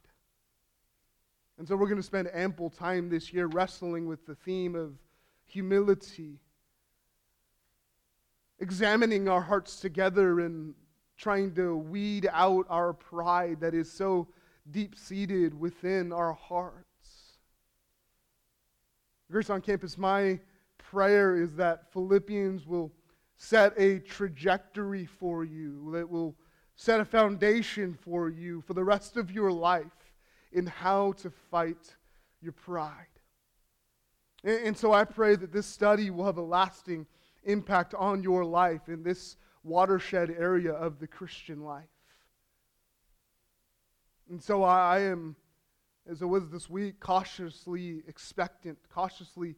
And 1.59 1.67
so 1.67 1.77
we're 1.77 1.87
going 1.87 1.97
to 1.97 2.03
spend 2.03 2.29
ample 2.35 2.69
time 2.69 3.09
this 3.09 3.33
year 3.33 3.47
wrestling 3.47 4.07
with 4.07 4.27
the 4.27 4.35
theme 4.35 4.75
of 4.75 4.93
humility 5.47 6.39
examining 8.59 9.29
our 9.29 9.41
hearts 9.41 9.81
together 9.81 10.41
and 10.41 10.75
trying 11.17 11.55
to 11.55 11.77
weed 11.77 12.29
out 12.33 12.67
our 12.69 12.93
pride 12.93 13.61
that 13.61 13.75
is 13.75 13.91
so 13.91 14.27
deep 14.71 14.97
seated 14.97 15.59
within 15.59 16.13
our 16.13 16.33
hearts. 16.33 17.39
Grace 19.31 19.51
on 19.51 19.61
Campus, 19.61 19.99
my 19.99 20.39
prayer 20.79 21.37
is 21.37 21.55
that 21.55 21.91
Philippians 21.93 22.67
will 22.67 22.93
set 23.37 23.73
a 23.79 23.99
trajectory 23.99 25.07
for 25.07 25.45
you, 25.45 25.91
that 25.93 26.09
will 26.09 26.37
set 26.75 27.01
a 27.01 27.05
foundation 27.05 27.95
for 27.95 28.29
you 28.29 28.61
for 28.63 28.75
the 28.75 28.85
rest 28.85 29.17
of 29.17 29.31
your 29.31 29.53
life 29.53 30.13
in 30.53 30.67
how 30.67 31.13
to 31.13 31.31
fight 31.51 31.97
your 32.41 32.53
pride. 32.53 33.07
And, 34.45 34.69
and 34.69 34.77
so 34.77 34.93
I 34.93 35.05
pray 35.05 35.37
that 35.37 35.53
this 35.53 35.67
study 35.67 36.11
will 36.11 36.25
have 36.25 36.39
a 36.39 36.43
lasting 36.43 37.07
impact 37.45 37.95
on 37.95 38.23
your 38.23 38.45
life 38.45 38.89
in 38.89 39.03
this 39.03 39.37
watershed 39.63 40.31
area 40.31 40.73
of 40.73 40.99
the 40.99 41.07
Christian 41.07 41.63
life. 41.63 41.85
And 44.31 44.43
so 44.43 44.63
I, 44.63 44.97
I 44.97 45.01
am, 45.01 45.37
as 46.09 46.23
it 46.23 46.27
was 46.27 46.49
this 46.51 46.69
week, 46.69 47.01
cautiously 47.01 48.03
expectant, 48.09 48.79
cautiously 48.93 49.57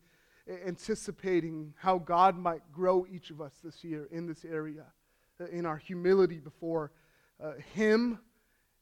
anticipating 0.48 1.74
how 1.76 1.98
God 1.98 2.36
might 2.36 2.62
grow 2.72 3.06
each 3.10 3.30
of 3.30 3.40
us 3.40 3.52
this 3.62 3.84
year 3.84 4.08
in 4.10 4.26
this 4.26 4.44
area, 4.44 4.84
uh, 5.40 5.46
in 5.46 5.66
our 5.66 5.76
humility 5.76 6.38
before 6.38 6.90
uh, 7.42 7.52
Him 7.74 8.18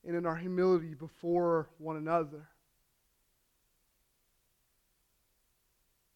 and 0.05 0.17
in 0.17 0.27
our 0.27 0.37
humility 0.37 0.95
before 0.95 1.69
one 1.79 1.97
another. 1.97 2.49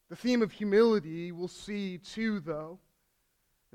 The 0.09 0.15
theme 0.15 0.41
of 0.41 0.51
humility 0.51 1.31
we'll 1.31 1.47
see 1.47 1.97
too, 1.97 2.39
though, 2.39 2.79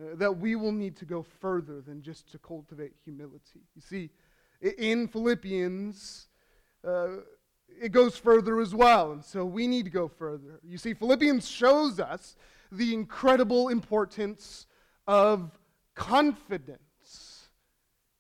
uh, 0.01 0.17
that 0.17 0.37
we 0.37 0.55
will 0.55 0.73
need 0.73 0.97
to 0.97 1.05
go 1.05 1.23
further 1.23 1.81
than 1.81 2.03
just 2.03 2.31
to 2.33 2.39
cultivate 2.39 2.93
humility. 3.05 3.61
You 3.75 3.83
see, 3.83 4.11
in 4.61 5.09
Philippians, 5.09 6.29
uh, 6.87 7.09
it 7.81 7.93
goes 7.93 8.17
further 8.17 8.61
as 8.61 8.75
well. 8.75 9.13
And 9.13 9.25
so 9.25 9.45
we 9.45 9.67
need 9.67 9.85
to 9.85 9.91
go 9.91 10.09
further. 10.09 10.61
You 10.63 10.79
see, 10.79 10.95
Philippians 10.95 11.49
shows 11.49 12.01
us 12.01 12.37
the 12.73 12.93
incredible 12.93 13.69
importance 13.69 14.67
of 15.07 15.59
confidence. 15.95 17.49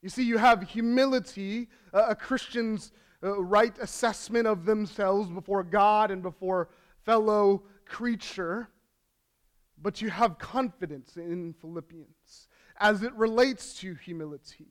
You 0.02 0.08
see, 0.08 0.22
you 0.22 0.38
have 0.38 0.62
humility, 0.62 1.68
a 1.92 2.14
Christian's 2.14 2.92
uh, 3.22 3.42
right 3.42 3.76
assessment 3.80 4.46
of 4.46 4.64
themselves 4.64 5.30
before 5.30 5.62
God 5.62 6.10
and 6.10 6.22
before 6.22 6.68
fellow 7.04 7.62
creature, 7.86 8.68
but 9.80 10.00
you 10.02 10.10
have 10.10 10.38
confidence 10.38 11.16
in 11.16 11.54
Philippians 11.60 12.48
as 12.78 13.02
it 13.02 13.12
relates 13.14 13.74
to 13.80 13.94
humility. 13.94 14.68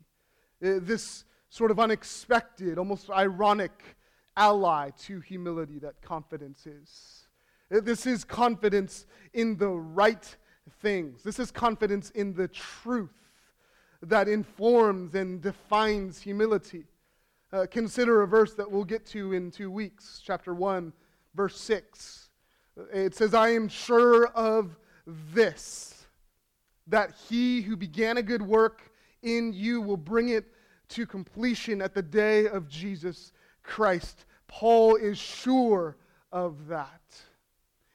Uh, 0.63 0.80
this 0.82 1.25
sort 1.50 1.72
of 1.72 1.80
unexpected, 1.80 2.77
almost 2.77 3.10
ironic 3.10 3.96
ally 4.38 4.92
to 5.06 5.20
humility 5.20 5.80
that 5.80 6.01
confidence 6.01 6.65
is. 6.65 7.27
Uh, 7.74 7.80
this 7.82 8.06
is 8.06 8.24
confidence 8.24 9.06
in 9.34 9.58
the 9.58 9.70
right 9.70 10.36
things. 10.82 11.24
This 11.24 11.39
is 11.39 11.51
confidence 11.51 12.10
in 12.12 12.34
the 12.34 12.48
truth 12.48 13.13
that 14.01 14.27
informs 14.27 15.15
and 15.15 15.42
defines 15.42 16.22
humility. 16.22 16.86
Uh, 17.51 17.65
consider 17.70 18.22
a 18.22 18.27
verse 18.27 18.54
that 18.54 18.70
we'll 18.70 18.84
get 18.84 19.06
to 19.06 19.34
in 19.34 19.51
two 19.51 19.72
weeks, 19.72 20.22
chapter 20.24 20.54
1, 20.54 20.92
verse 21.34 21.60
6. 21.60 22.30
It 22.94 23.15
says, 23.15 23.34
I 23.34 23.50
am 23.50 23.68
sure 23.68 24.27
of 24.27 24.77
this, 25.34 26.06
that 26.88 27.13
he 27.30 27.62
who 27.62 27.77
began 27.77 28.18
a 28.18 28.24
good 28.24 28.42
work 28.42 28.92
in 29.24 29.54
you 29.54 29.82
will 29.82 29.98
bring 29.98 30.30
it 30.30 30.46
to 30.89 31.06
completion 31.06 31.82
at 31.82 31.94
the 31.94 32.01
day 32.01 32.48
of 32.48 32.68
Jesus 32.68 33.32
Christ. 33.65 34.25
Paul 34.48 34.95
is 34.95 35.17
sure 35.17 35.98
of 36.31 36.67
that. 36.67 37.01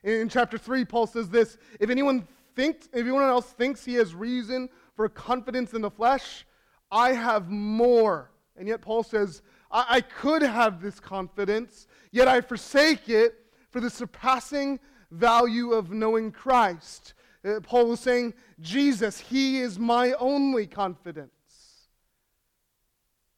In 0.02 0.28
chapter 0.28 0.58
3, 0.58 0.84
Paul 0.84 1.06
says 1.06 1.28
this 1.28 1.58
if 1.78 1.90
anyone 1.90 2.26
thinks, 2.54 2.86
if 2.86 3.00
anyone 3.00 3.22
else 3.22 3.46
thinks 3.46 3.84
he 3.84 3.94
has 3.94 4.14
reason 4.14 4.68
for 4.94 5.08
confidence 5.08 5.74
in 5.74 5.82
the 5.82 5.90
flesh, 5.90 6.46
I 6.90 7.12
have 7.12 7.48
more. 7.48 8.30
And 8.56 8.66
yet 8.66 8.80
Paul 8.80 9.02
says, 9.02 9.42
I, 9.70 9.86
I 9.88 10.00
could 10.00 10.42
have 10.42 10.82
this 10.82 11.00
confidence, 11.00 11.86
yet 12.10 12.28
I 12.28 12.40
forsake 12.40 13.08
it 13.08 13.34
for 13.70 13.80
the 13.80 13.90
surpassing 13.90 14.80
value 15.10 15.72
of 15.72 15.92
knowing 15.92 16.32
Christ. 16.32 17.14
Uh, 17.44 17.60
Paul 17.60 17.88
was 17.88 18.00
saying, 18.00 18.34
Jesus, 18.60 19.20
he 19.20 19.60
is 19.60 19.78
my 19.78 20.12
only 20.14 20.66
confidence. 20.66 21.30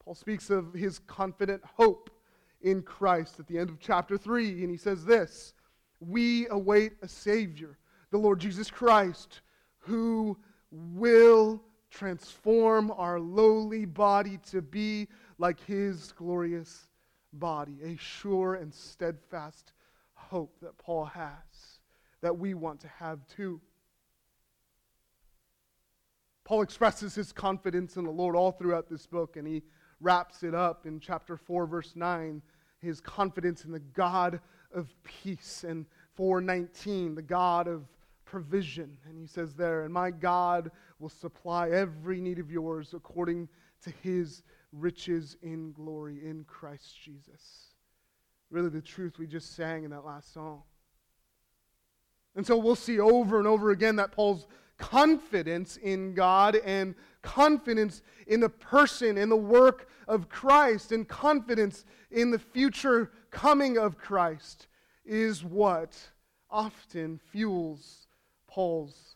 Paul 0.05 0.15
speaks 0.15 0.51
of 0.51 0.75
his 0.75 0.99
confident 0.99 1.63
hope 1.77 2.11
in 2.63 2.83
Christ 2.83 3.39
at 3.39 3.47
the 3.47 3.59
end 3.59 3.71
of 3.71 3.79
chapter 3.79 4.17
3, 4.17 4.63
and 4.63 4.71
he 4.71 4.77
says 4.77 5.05
this 5.05 5.55
We 6.01 6.49
await 6.49 6.95
a 7.03 7.09
Savior, 7.09 7.79
the 8.11 8.19
Lord 8.19 8.41
Jesus 8.41 8.71
Christ, 8.71 9.41
who 9.79 10.39
will 10.71 11.63
transform 11.91 12.91
our 12.97 13.21
lowly 13.21 13.85
body 13.85 14.39
to 14.51 14.63
be 14.63 15.09
like 15.39 15.61
his 15.65 16.13
glorious 16.13 16.89
body, 17.33 17.79
a 17.85 17.97
sure 17.97 18.55
and 18.55 18.73
steadfast 18.73 19.73
hope 20.15 20.57
that 20.63 20.79
Paul 20.79 21.05
has, 21.05 21.79
that 22.21 22.37
we 22.37 22.55
want 22.55 22.81
to 22.81 22.89
have 22.89 23.27
too. 23.27 23.61
Paul 26.45 26.63
expresses 26.63 27.15
his 27.15 27.33
confidence 27.33 27.97
in 27.97 28.05
the 28.05 28.11
Lord 28.11 28.35
all 28.35 28.53
throughout 28.53 28.89
this 28.89 29.07
book, 29.07 29.37
and 29.37 29.47
he 29.47 29.63
wraps 30.03 30.43
it 30.43 30.55
up 30.55 30.85
in 30.85 31.01
chapter 31.01 31.37
4, 31.37 31.67
verse 31.67 31.93
9, 31.95 32.43
his 32.81 33.01
confidence 33.01 33.65
in 33.65 33.73
the 33.73 33.79
God 33.79 34.41
of 34.75 34.93
peace, 35.05 35.65
and 35.67 35.87
419, 36.15 37.15
the 37.15 37.23
God 37.23 37.69
of 37.69 37.85
provision. 38.25 38.97
And 39.09 39.19
he 39.19 39.27
says 39.27 39.55
there, 39.55 39.85
and 39.85 39.95
my 39.95 40.11
God 40.11 40.71
will 40.99 41.09
supply 41.09 41.71
every 41.71 42.21
need 42.21 42.39
of 42.39 42.51
yours 42.51 42.93
according 42.95 43.49
to 43.85 43.91
his 44.03 44.43
riches 44.73 45.37
in 45.43 45.73
glory 45.73 46.21
in 46.25 46.45
Christ 46.45 46.97
Jesus. 47.03 47.75
Really, 48.51 48.71
the 48.71 48.81
truth 48.81 49.19
we 49.19 49.27
just 49.27 49.55
sang 49.55 49.85
in 49.85 49.91
that 49.91 50.05
last 50.05 50.33
song. 50.35 50.63
And 52.35 52.47
so 52.47 52.57
we'll 52.57 52.77
see 52.77 52.99
over 52.99 53.39
and 53.39 53.47
over 53.47 53.71
again 53.71 53.97
that 53.97 54.13
Paul's 54.13 54.47
confidence 54.83 55.77
in 55.77 56.13
God 56.13 56.57
and 56.57 56.97
confidence 57.23 58.03
in 58.27 58.41
the 58.41 58.49
person 58.49 59.17
and 59.17 59.31
the 59.31 59.37
work 59.37 59.89
of 60.09 60.29
Christ 60.29 60.91
and 60.91 61.07
confidence 61.07 61.85
in 62.11 62.33
the 62.33 62.39
future 62.39 63.13
coming 63.31 63.79
of 63.79 63.97
Christ 63.97 64.67
is 65.07 65.45
what 65.45 65.97
often 66.51 67.21
fuels 67.31 68.09
Paul's 68.49 69.15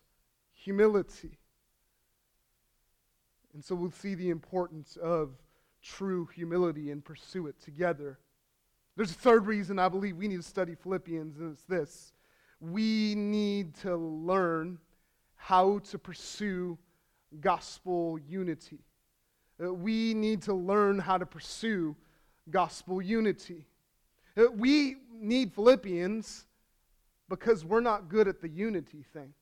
humility. 0.54 1.36
And 3.52 3.64
so 3.64 3.74
we'll 3.74 3.90
see 3.90 4.14
the 4.14 4.30
importance 4.30 4.96
of 4.96 5.30
true 5.82 6.28
humility 6.32 6.92
and 6.92 7.04
pursue 7.04 7.48
it 7.48 7.60
together. 7.60 8.20
There's 8.94 9.10
a 9.10 9.14
third 9.14 9.46
reason 9.46 9.80
I 9.80 9.88
believe 9.88 10.16
we 10.16 10.28
need 10.28 10.36
to 10.36 10.42
study 10.42 10.76
Philippians, 10.76 11.38
and 11.38 11.52
it's 11.52 11.64
this 11.64 12.12
we 12.60 13.14
need 13.14 13.74
to 13.74 13.96
learn 13.96 14.78
how 15.46 15.78
to 15.78 15.96
pursue 15.96 16.76
gospel 17.40 18.18
unity. 18.28 18.80
Uh, 19.62 19.72
we 19.72 20.12
need 20.12 20.42
to 20.42 20.52
learn 20.52 20.98
how 20.98 21.16
to 21.16 21.24
pursue 21.24 21.94
gospel 22.50 23.00
unity. 23.00 23.64
Uh, 24.36 24.50
we 24.50 24.96
need 25.12 25.52
Philippians 25.52 26.46
because 27.28 27.64
we're 27.64 27.78
not 27.78 28.08
good 28.08 28.26
at 28.26 28.40
the 28.40 28.48
unity 28.48 29.04
thing. 29.12 29.32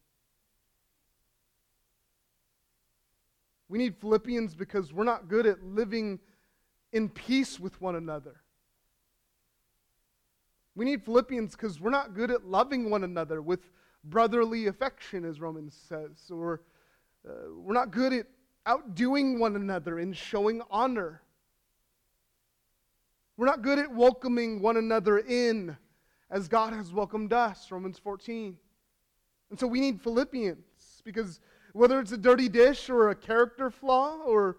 We 3.71 3.79
need 3.79 3.97
Philippians 3.97 4.55
because 4.55 4.93
we're 4.93 5.05
not 5.05 5.29
good 5.29 5.47
at 5.47 5.64
living 5.64 6.19
in 6.93 7.09
peace 7.09 7.59
with 7.59 7.81
one 7.81 7.97
another. 7.97 8.43
We 10.75 10.85
need 10.85 11.03
Philippians 11.03 11.53
because 11.53 11.81
we're 11.81 11.88
not 11.88 12.12
good 12.12 12.31
at 12.31 12.45
loving 12.45 12.90
one 12.90 13.05
another 13.05 13.40
with 13.40 13.71
brotherly 14.05 14.67
affection, 14.67 15.25
as 15.25 15.40
Romans 15.40 15.77
says. 15.88 16.31
Or 16.31 16.62
uh, 17.29 17.33
we're 17.57 17.75
not 17.75 17.90
good 17.90 18.12
at 18.12 18.27
outdoing 18.67 19.38
one 19.38 19.57
another 19.57 19.99
in 19.99 20.12
showing 20.12 20.62
honor. 20.71 21.23
We're 23.37 23.47
not 23.47 23.62
good 23.62 23.79
at 23.79 23.93
welcoming 23.93 24.61
one 24.61 24.77
another 24.77 25.19
in 25.19 25.77
as 26.31 26.49
God 26.49 26.73
has 26.73 26.93
welcomed 26.93 27.33
us, 27.33 27.71
Romans 27.71 27.99
14. 27.99 28.57
And 29.51 29.59
so 29.59 29.67
we 29.67 29.81
need 29.81 30.01
Philippians 30.01 31.03
because 31.05 31.40
whether 31.73 32.01
it's 32.01 32.12
a 32.12 32.17
dirty 32.17 32.49
dish 32.49 32.88
or 32.88 33.11
a 33.11 33.14
character 33.14 33.71
flaw 33.71 34.19
or 34.25 34.59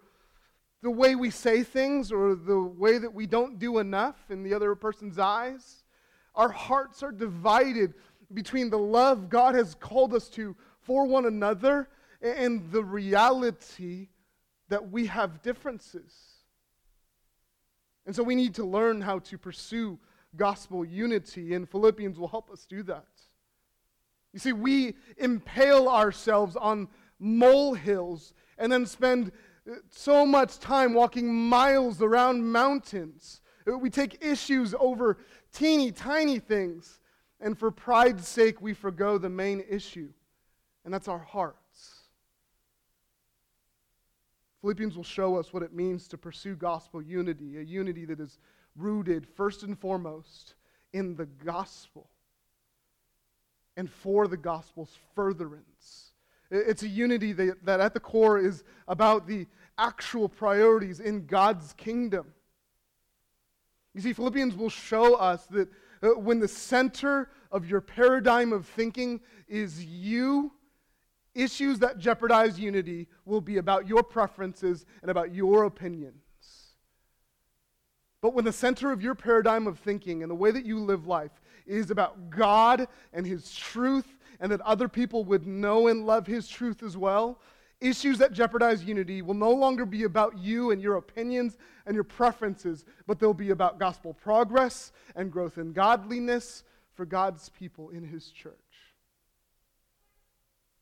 the 0.82 0.92
way 0.92 1.16
we 1.16 1.30
say 1.30 1.64
things 1.64 2.12
or 2.12 2.36
the 2.36 2.62
way 2.62 2.98
that 2.98 3.14
we 3.14 3.26
don't 3.26 3.58
do 3.58 3.80
enough 3.80 4.18
in 4.30 4.44
the 4.44 4.54
other 4.54 4.76
person's 4.76 5.18
eyes. 5.18 5.84
Our 6.36 6.50
hearts 6.50 7.02
are 7.02 7.12
divided 7.12 7.94
between 8.34 8.70
the 8.70 8.78
love 8.78 9.30
God 9.30 9.56
has 9.56 9.76
called 9.76 10.14
us 10.14 10.30
to 10.30 10.56
for 10.82 11.06
one 11.06 11.26
another 11.26 11.90
and 12.22 12.72
the 12.72 12.84
reality 12.84 14.10
that 14.70 14.92
we 14.92 15.08
have 15.08 15.42
differences. 15.42 16.14
And 18.06 18.16
so 18.16 18.24
we 18.24 18.36
need 18.36 18.56
to 18.56 18.66
learn 18.66 19.02
how 19.02 19.20
to 19.20 19.38
pursue 19.38 20.00
gospel 20.36 20.86
unity, 20.86 21.54
and 21.54 21.70
Philippians 21.70 22.20
will 22.20 22.28
help 22.28 22.52
us 22.52 22.66
do 22.66 22.84
that. 22.84 23.08
You 24.34 24.40
see, 24.40 24.54
we 24.54 24.96
impale 25.18 25.88
ourselves 25.88 26.56
on 26.56 26.90
molehills 27.20 28.34
and 28.58 28.72
then 28.72 28.86
spend 28.86 29.32
uh, 29.70 29.76
so 29.90 30.26
much 30.26 30.60
time 30.60 30.94
walking 30.94 31.34
miles 31.34 32.02
around 32.02 32.44
mountains. 32.44 33.42
Uh, 33.68 33.78
we 33.78 33.90
take 33.90 34.24
issues 34.24 34.76
over 34.78 35.18
teeny 35.54 35.92
tiny 35.92 36.40
things, 36.40 37.00
and 37.40 37.58
for 37.58 37.72
pride's 37.72 38.28
sake, 38.28 38.62
we 38.62 38.74
forego 38.74 39.18
the 39.18 39.30
main 39.30 39.64
issue, 39.70 40.10
and 40.84 40.94
that's 40.94 41.08
our 41.08 41.20
hearts. 41.20 42.02
Philippians 44.62 44.96
will 44.96 45.04
show 45.04 45.38
us 45.38 45.54
what 45.54 45.62
it 45.62 45.74
means 45.74 46.08
to 46.08 46.18
pursue 46.18 46.56
gospel 46.56 47.02
unity, 47.02 47.58
a 47.58 47.62
unity 47.62 48.06
that 48.06 48.20
is 48.20 48.40
rooted 48.76 49.28
first 49.28 49.64
and 49.64 49.78
foremost 49.78 50.56
in 50.92 51.16
the 51.16 51.26
gospel 51.26 52.10
and 53.78 53.90
for 53.90 54.28
the 54.28 54.38
gospel's 54.38 54.98
furtherance. 55.14 56.14
It's 56.50 56.84
a 56.84 56.88
unity 56.88 57.34
that, 57.34 57.66
that 57.66 57.80
at 57.80 57.94
the 57.94 58.00
core 58.00 58.40
is 58.40 58.64
about 58.88 59.28
the 59.28 59.48
actual 59.78 60.30
priorities 60.30 61.00
in 61.00 61.26
God's 61.26 61.74
kingdom. 61.74 62.28
You 63.94 64.02
see, 64.02 64.14
Philippians 64.14 64.56
will 64.56 64.70
show 64.70 65.16
us 65.16 65.46
that 65.48 65.70
Uh, 66.06 66.10
when 66.20 66.40
the 66.40 66.48
center 66.48 67.30
of 67.52 67.68
your 67.68 67.82
paradigm 67.82 68.54
of 68.54 68.68
thinking 68.68 69.20
is 69.48 69.84
you, 69.84 70.52
issues 71.34 71.80
that 71.80 71.98
jeopardize 71.98 72.60
unity 72.60 73.08
will 73.26 73.42
be 73.42 73.58
about 73.58 73.88
your 73.88 74.04
preferences 74.04 74.86
and 75.02 75.10
about 75.10 75.34
your 75.34 75.64
opinions. 75.64 76.16
But 78.22 78.34
when 78.34 78.46
the 78.46 78.54
center 78.54 78.92
of 78.92 79.02
your 79.02 79.16
paradigm 79.16 79.68
of 79.68 79.80
thinking 79.80 80.22
and 80.22 80.30
the 80.30 80.36
way 80.36 80.52
that 80.52 80.66
you 80.66 80.80
live 80.80 81.08
life 81.08 81.42
is 81.66 81.92
about 81.92 82.30
God 82.30 82.88
and 83.14 83.26
His 83.26 83.54
truth, 83.54 84.08
and 84.40 84.52
that 84.52 84.62
other 84.62 84.90
people 84.90 85.24
would 85.26 85.48
know 85.48 85.88
and 85.88 86.06
love 86.06 86.28
His 86.28 86.48
truth 86.48 86.84
as 86.84 86.98
well, 86.98 87.40
issues 87.82 88.18
that 88.20 88.34
jeopardize 88.34 88.84
unity 88.84 89.22
will 89.22 89.34
no 89.34 89.52
longer 89.52 89.86
be 89.86 90.04
about 90.04 90.38
you 90.38 90.72
and 90.72 90.82
your 90.82 90.96
opinions 90.96 91.58
and 91.86 91.96
your 91.96 92.04
preferences, 92.04 92.86
but 93.08 93.20
they'll 93.20 93.34
be 93.34 93.52
about 93.52 93.80
gospel 93.80 94.14
progress 94.14 94.92
and 95.16 95.32
growth 95.32 95.58
in 95.58 95.74
godliness 95.74 96.64
for 96.94 97.06
God's 97.06 97.50
people 97.50 97.90
in 97.90 98.04
His 98.04 98.30
church. 98.30 98.54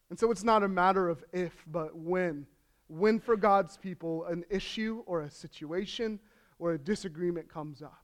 And 0.09 0.19
so 0.19 0.29
it's 0.29 0.43
not 0.43 0.63
a 0.63 0.67
matter 0.67 1.09
of 1.09 1.23
if, 1.33 1.53
but 1.71 1.95
when. 1.95 2.45
When 2.87 3.19
for 3.19 3.35
God's 3.35 3.77
people 3.77 4.25
an 4.25 4.45
issue 4.49 5.03
or 5.07 5.21
a 5.21 5.31
situation 5.31 6.19
or 6.59 6.73
a 6.73 6.77
disagreement 6.77 7.49
comes 7.49 7.81
up. 7.81 8.03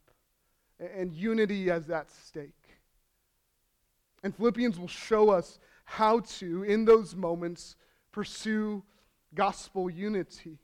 And 0.79 1.13
unity 1.13 1.69
as 1.69 1.89
at 1.89 2.09
stake. 2.09 2.53
And 4.23 4.35
Philippians 4.35 4.79
will 4.79 4.87
show 4.87 5.29
us 5.29 5.59
how 5.85 6.21
to, 6.21 6.63
in 6.63 6.85
those 6.85 7.15
moments, 7.15 7.75
pursue 8.11 8.83
gospel 9.33 9.89
unity. 9.89 10.57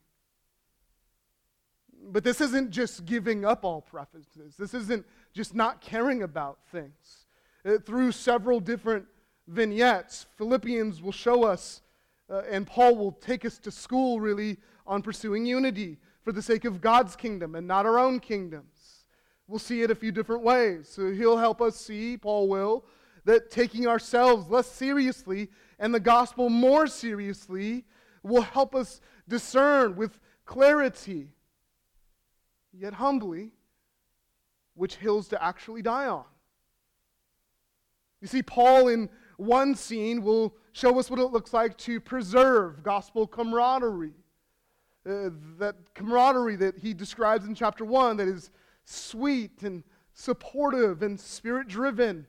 But 2.08 2.24
this 2.24 2.42
isn't 2.42 2.72
just 2.72 3.06
giving 3.06 3.46
up 3.46 3.64
all 3.66 3.82
preferences. 3.82 4.56
This 4.58 4.74
isn't 4.74 5.06
just 5.34 5.56
not 5.56 5.82
caring 5.82 6.24
about 6.24 6.60
things. 6.72 7.26
Uh, 7.66 7.78
through 7.80 8.12
several 8.12 8.60
different 8.60 9.06
vignettes, 9.48 10.28
Philippians 10.38 11.02
will 11.02 11.12
show 11.12 11.44
us, 11.44 11.82
uh, 12.30 12.42
and 12.50 12.68
Paul 12.68 12.96
will 12.96 13.12
take 13.12 13.44
us 13.46 13.58
to 13.60 13.72
school 13.72 14.20
really 14.20 14.58
on 14.86 15.02
pursuing 15.02 15.46
unity 15.46 15.98
for 16.24 16.32
the 16.32 16.42
sake 16.42 16.66
of 16.66 16.82
God's 16.82 17.16
kingdom 17.16 17.56
and 17.56 17.68
not 17.68 17.86
our 17.86 17.98
own 17.98 18.20
kingdoms. 18.20 19.04
We'll 19.48 19.60
see 19.60 19.82
it 19.84 19.92
a 19.92 19.96
few 19.96 20.12
different 20.12 20.44
ways. 20.44 20.90
So 20.90 21.12
he'll 21.12 21.38
help 21.38 21.62
us 21.62 21.76
see, 21.76 22.18
Paul 22.18 22.48
will, 22.48 22.86
that 23.26 23.52
taking 23.52 23.88
ourselves 23.88 24.50
less 24.50 24.68
seriously 24.72 25.50
and 25.80 25.94
the 25.94 26.00
gospel 26.00 26.50
more 26.50 26.88
seriously 26.88 27.84
will 28.24 28.42
help 28.42 28.74
us 28.74 29.02
discern 29.28 29.96
with 29.96 30.20
clarity, 30.46 31.30
yet 32.72 32.94
humbly, 32.94 33.52
which 34.76 34.96
hills 34.96 35.28
to 35.30 35.44
actually 35.44 35.82
die 35.82 36.08
on. 36.08 36.26
You 38.22 38.28
see, 38.28 38.44
Paul 38.44 38.88
in 38.88 39.10
one 39.38 39.76
scene 39.76 40.22
will 40.22 40.56
show 40.72 40.98
us 41.00 41.10
what 41.10 41.20
it 41.20 41.26
looks 41.26 41.54
like 41.54 41.78
to 41.80 42.00
preserve 42.00 42.84
gospel 42.84 43.28
camaraderie. 43.28 44.14
Uh, 45.08 45.30
that 45.60 45.76
camaraderie 45.94 46.56
that 46.56 46.80
he 46.80 46.94
describes 46.94 47.46
in 47.46 47.54
chapter 47.54 47.86
1 47.86 48.18
that 48.18 48.28
is 48.28 48.50
sweet 48.86 49.62
and 49.62 49.84
supportive 50.14 51.04
and 51.04 51.20
spirit 51.20 51.68
driven. 51.68 52.26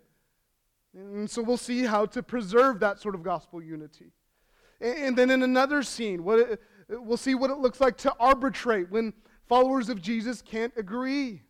And 0.96 1.30
so 1.30 1.42
we'll 1.42 1.58
see 1.58 1.84
how 1.84 2.06
to 2.06 2.22
preserve 2.22 2.80
that 2.80 3.00
sort 3.00 3.14
of 3.14 3.22
gospel 3.22 3.62
unity. 3.62 4.12
And 4.80 5.16
then 5.16 5.30
in 5.30 5.42
another 5.42 5.82
scene, 5.82 6.24
what 6.24 6.38
it, 6.38 6.60
we'll 6.88 7.16
see 7.18 7.34
what 7.34 7.50
it 7.50 7.58
looks 7.58 7.80
like 7.80 7.98
to 7.98 8.14
arbitrate 8.18 8.90
when 8.90 9.12
followers 9.46 9.88
of 9.90 10.00
Jesus 10.00 10.40
can't 10.40 10.72
agree. 10.76 11.42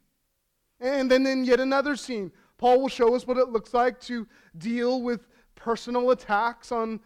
And 0.81 1.11
then 1.11 1.27
in 1.27 1.45
yet 1.45 1.61
another 1.61 1.97
scene, 1.97 2.33
Paul 2.59 2.81
will 2.81 2.89
show 2.89 3.15
us 3.15 3.27
what 3.27 3.39
it 3.39 3.49
looks 3.49 3.73
like 3.73 4.01
to 4.03 4.27
deal 4.59 5.03
with 5.03 5.27
personal 5.55 6.11
attacks 6.11 6.73
on 6.73 7.01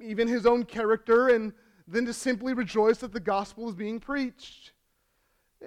even 0.00 0.26
his 0.26 0.46
own 0.46 0.64
character 0.64 1.28
and 1.28 1.52
then 1.86 2.06
to 2.06 2.12
simply 2.12 2.54
rejoice 2.54 2.98
that 2.98 3.12
the 3.12 3.20
gospel 3.20 3.68
is 3.68 3.74
being 3.74 4.00
preached. 4.00 4.72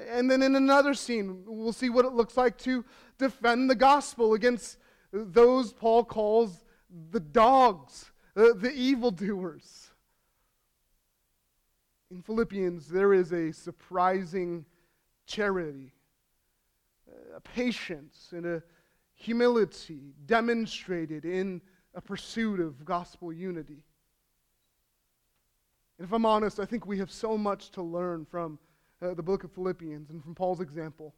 And 0.10 0.30
then 0.30 0.44
in 0.44 0.56
another 0.56 0.94
scene, 0.94 1.44
we'll 1.46 1.74
see 1.74 1.90
what 1.90 2.06
it 2.06 2.14
looks 2.14 2.38
like 2.38 2.58
to 2.60 2.84
defend 3.18 3.70
the 3.70 3.76
gospel 3.76 4.34
against 4.34 4.78
those 5.12 5.74
Paul 5.74 6.04
calls 6.04 6.66
the 7.12 7.20
dogs, 7.20 8.12
uh, 8.36 8.54
the 8.56 8.72
evildoers. 8.72 9.90
In 12.10 12.22
Philippians, 12.22 12.88
there 12.88 13.14
is 13.14 13.34
a 13.34 13.52
surprising 13.52 14.66
charity, 15.26 15.92
a 17.36 17.42
patience, 17.42 18.30
and 18.32 18.46
a 18.46 18.64
humility 19.14 20.14
demonstrated 20.26 21.26
in 21.26 21.62
a 21.94 22.02
pursuit 22.02 22.60
of 22.60 22.86
gospel 22.86 23.34
unity. 23.34 23.84
And 25.98 26.06
if 26.06 26.14
I'm 26.14 26.26
honest, 26.26 26.60
I 26.60 26.66
think 26.66 26.86
we 26.86 27.00
have 27.00 27.12
so 27.12 27.38
much 27.38 27.72
to 27.72 27.82
learn 27.82 28.26
from 28.26 28.60
uh, 29.02 29.14
the 29.14 29.24
book 29.24 29.44
of 29.44 29.52
Philippians 29.52 30.10
and 30.10 30.24
from 30.24 30.36
Paul's 30.36 30.62
example. 30.62 31.14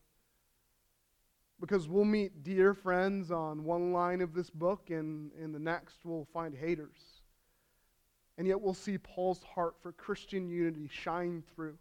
Because 1.60 1.88
we'll 1.90 2.06
meet 2.06 2.44
dear 2.44 2.74
friends 2.74 3.32
on 3.32 3.64
one 3.64 3.92
line 3.92 4.22
of 4.22 4.34
this 4.34 4.50
book, 4.50 4.90
and 4.90 5.32
in 5.42 5.52
the 5.52 5.60
next 5.60 5.98
we'll 6.06 6.28
find 6.34 6.56
haters. 6.56 7.22
And 8.38 8.48
yet 8.48 8.62
we'll 8.62 8.74
see 8.74 8.98
Paul's 8.98 9.44
heart 9.44 9.76
for 9.82 9.92
Christian 9.92 10.50
unity 10.50 10.88
shine 10.90 11.44
through 11.54 11.78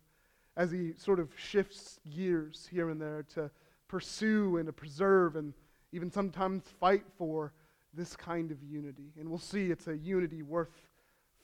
as 0.56 0.72
he 0.72 0.92
sort 0.96 1.20
of 1.20 1.30
shifts 1.36 2.00
gears 2.12 2.68
here 2.68 2.90
and 2.90 3.00
there 3.00 3.24
to 3.34 3.48
pursue 3.86 4.56
and 4.56 4.66
to 4.66 4.72
preserve 4.72 5.36
and 5.36 5.54
even 5.92 6.10
sometimes 6.10 6.64
fight 6.80 7.04
for 7.16 7.52
this 7.94 8.16
kind 8.16 8.50
of 8.50 8.62
unity. 8.62 9.12
And 9.18 9.28
we'll 9.28 9.38
see 9.38 9.70
it's 9.70 9.86
a 9.86 9.96
unity 9.96 10.42
worth 10.42 10.88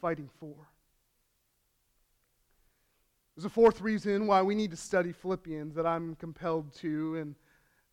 fighting 0.01 0.29
for. 0.41 0.55
There's 3.37 3.47
a 3.47 3.51
fourth 3.51 3.81
reason 3.81 4.27
why 4.27 4.43
we 4.43 4.55
need 4.55 4.73
to 4.73 4.77
study 4.77 5.13
Philippians 5.13 5.75
that 5.77 5.87
I'm 5.87 6.17
compelled 6.17 6.73
to, 6.75 7.17
and 7.17 7.35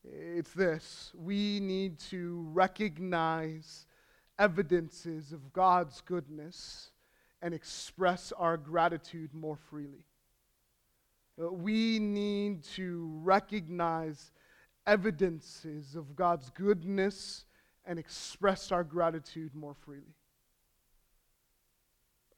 it's 0.04 0.52
this 0.52 1.12
we 1.16 1.60
need 1.60 2.00
to 2.00 2.46
recognize 2.54 3.86
evidences 4.40 5.32
of 5.32 5.54
God's 5.54 6.02
goodness 6.02 6.92
and 7.42 7.54
express 7.54 8.32
our 8.38 8.58
gratitude 8.58 9.34
more 9.34 9.56
freely. 9.56 10.06
Uh, 11.42 11.52
we 11.52 12.00
need 12.00 12.64
to 12.64 13.10
recognize 13.24 14.32
evidences 14.88 15.96
of 15.96 16.16
God's 16.16 16.50
goodness 16.50 17.46
and 17.86 17.98
express 17.98 18.72
our 18.72 18.84
gratitude 18.84 19.54
more 19.56 19.74
freely. 19.74 20.16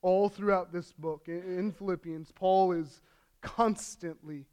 All 0.01 0.27
throughout 0.27 0.73
this 0.73 0.91
book, 0.91 1.27
in 1.27 1.71
Philippians, 1.71 2.31
Paul 2.33 2.73
is 2.73 3.01
constantly 3.41 4.45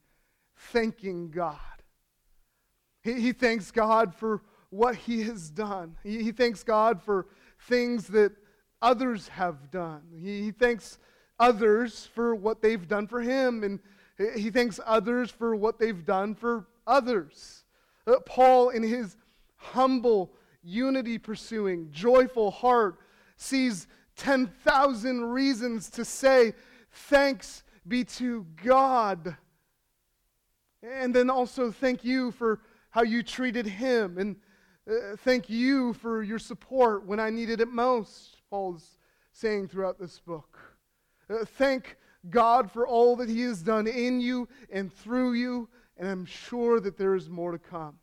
thanking 0.57 1.31
God 1.31 1.80
he, 3.03 3.15
he 3.15 3.33
thanks 3.33 3.71
God 3.71 4.15
for 4.15 4.43
what 4.71 4.95
he 4.95 5.23
has 5.23 5.51
done. 5.51 5.97
He, 6.03 6.23
he 6.23 6.33
thanks 6.33 6.63
God 6.63 7.03
for 7.03 7.27
things 7.69 8.07
that 8.09 8.33
others 8.81 9.29
have 9.29 9.71
done. 9.71 10.03
He, 10.21 10.43
he 10.43 10.51
thanks 10.51 10.99
others 11.39 12.09
for 12.15 12.35
what 12.35 12.63
they've 12.63 12.87
done 12.87 13.07
for 13.07 13.21
him, 13.21 13.65
and 13.65 13.81
he 14.37 14.51
thanks 14.51 14.79
others 14.85 15.31
for 15.31 15.57
what 15.57 15.79
they've 15.79 16.05
done 16.05 16.35
for 16.35 16.67
others. 16.87 17.65
Uh, 18.07 18.17
Paul, 18.27 18.71
in 18.71 18.83
his 18.83 19.17
humble, 19.57 20.33
unity 20.63 21.19
pursuing, 21.19 21.89
joyful 21.91 22.51
heart, 22.51 22.99
sees 23.37 23.87
10,000 24.17 25.25
reasons 25.25 25.89
to 25.91 26.05
say, 26.05 26.55
Thanks 26.93 27.63
be 27.87 28.05
to 28.05 28.45
God. 28.63 29.37
And 30.83 31.15
then 31.15 31.31
also, 31.31 31.71
thank 31.71 32.05
you 32.05 32.33
for 32.33 32.61
how 32.91 33.03
you 33.03 33.23
treated 33.23 33.67
him. 33.67 34.19
And 34.19 34.37
uh, 34.89 35.17
thank 35.19 35.49
you 35.49 35.95
for 35.95 36.23
your 36.23 36.39
support 36.39 37.07
when 37.07 37.21
I 37.21 37.31
needed 37.31 37.61
it 37.61 37.69
most, 37.69 38.37
Paul's 38.51 38.99
saying 39.33 39.69
throughout 39.69 39.99
this 39.99 40.19
book. 40.19 40.59
Uh, 41.29 41.45
thank 41.45 41.97
God 42.29 42.71
for 42.71 42.87
all 42.87 43.17
that 43.17 43.29
he 43.29 43.43
has 43.43 43.63
done 43.63 43.87
in 43.87 44.21
you 44.21 44.49
and 44.71 44.93
through 44.93 45.35
you, 45.35 45.69
and 45.97 46.09
I'm 46.09 46.27
sure 46.27 46.81
that 46.81 46.99
there 46.99 47.15
is 47.15 47.31
more 47.31 47.53
to 47.53 47.59
come. 47.59 47.99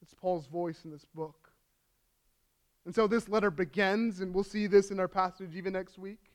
It's 0.00 0.14
Paul's 0.14 0.46
voice 0.46 0.84
in 0.84 0.90
this 0.90 1.04
book. 1.04 1.50
And 2.84 2.94
so 2.94 3.06
this 3.06 3.28
letter 3.28 3.50
begins, 3.50 4.20
and 4.20 4.34
we'll 4.34 4.42
see 4.42 4.66
this 4.66 4.90
in 4.90 4.98
our 4.98 5.08
passage 5.08 5.54
even 5.54 5.74
next 5.74 5.98
week, 5.98 6.32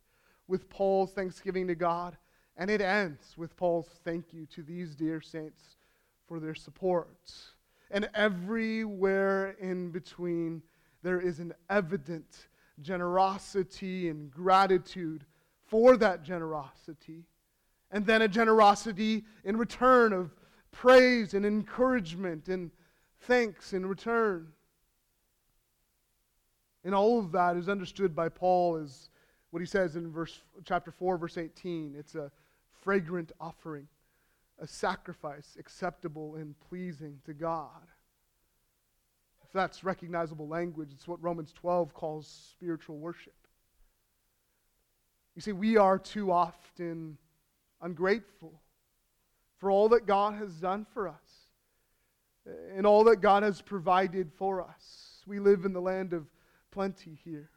with 0.48 0.70
Paul's 0.70 1.12
thanksgiving 1.12 1.68
to 1.68 1.76
God. 1.76 2.16
And 2.56 2.72
it 2.72 2.80
ends 2.80 3.36
with 3.38 3.56
Paul's 3.58 3.90
thank 4.06 4.34
you 4.34 4.46
to 4.48 4.64
these 4.64 4.96
dear 4.96 5.20
saints 5.20 5.77
for 6.28 6.40
their 6.40 6.56
support. 6.56 7.32
And 7.90 8.10
everywhere 8.14 9.56
in 9.60 9.92
between, 9.92 10.62
there 11.04 11.20
is 11.20 11.40
an 11.40 11.54
evident 11.70 12.48
generosity 12.82 14.10
and 14.10 14.30
gratitude 14.30 15.26
for 15.66 15.98
that 15.98 16.24
generosity. 16.24 17.24
And 17.92 18.06
then 18.06 18.22
a 18.22 18.28
generosity 18.28 19.24
in 19.46 19.58
return 19.58 20.12
of 20.12 20.36
praise 20.72 21.34
and 21.34 21.46
encouragement 21.46 22.50
and 22.50 22.72
thanks 23.22 23.74
in 23.74 23.86
return. 23.86 24.48
And 26.84 26.94
all 26.94 27.20
of 27.20 27.32
that 27.32 27.58
is 27.58 27.70
understood 27.70 28.16
by 28.16 28.30
Paul 28.30 28.78
as 28.78 29.10
what 29.52 29.60
he 29.62 29.66
says 29.66 29.96
in 29.96 30.12
verse, 30.12 30.42
chapter 30.66 30.92
4, 30.92 31.18
verse 31.18 31.38
18. 31.38 31.96
It's 31.98 32.16
a 32.16 32.32
fragrant 32.82 33.32
offering 33.40 33.88
a 34.60 34.68
sacrifice 34.68 35.56
acceptable 35.60 36.36
and 36.36 36.56
pleasing 36.70 37.20
to 37.26 37.34
God. 37.34 37.88
If 39.44 39.52
that's 39.54 39.84
recognizable 39.84 40.48
language, 40.48 40.90
it's 40.92 41.08
what 41.08 41.24
Romans 41.24 41.54
12 41.54 41.94
calls 41.94 42.28
spiritual 42.52 42.98
worship. 42.98 43.34
You 45.36 45.42
see, 45.42 45.52
we 45.52 45.78
are 45.78 46.00
too 46.00 46.32
often 46.32 47.18
ungrateful 47.82 48.60
for 49.60 49.72
all 49.72 49.90
that 49.90 50.06
God 50.06 50.34
has 50.34 50.54
done 50.54 50.86
for 50.94 51.08
us 51.08 51.16
and 52.76 52.86
all 52.86 53.04
that 53.06 53.22
God 53.22 53.44
has 53.44 53.62
provided 53.62 54.32
for 54.34 54.62
us. 54.62 55.24
We 55.26 55.40
live 55.40 55.66
in 55.66 55.74
the 55.74 55.82
land 55.82 56.14
of 56.14 56.26
plenty 56.72 57.18
here. 57.24 57.50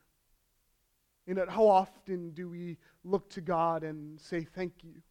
And 1.27 1.39
yet, 1.39 1.49
how 1.49 1.67
often 1.67 2.31
do 2.31 2.49
we 2.49 2.77
look 3.05 3.31
to 3.31 3.41
God 3.41 3.85
and 3.85 4.21
say, 4.21 4.45
Thank 4.55 4.83
you? 4.83 5.03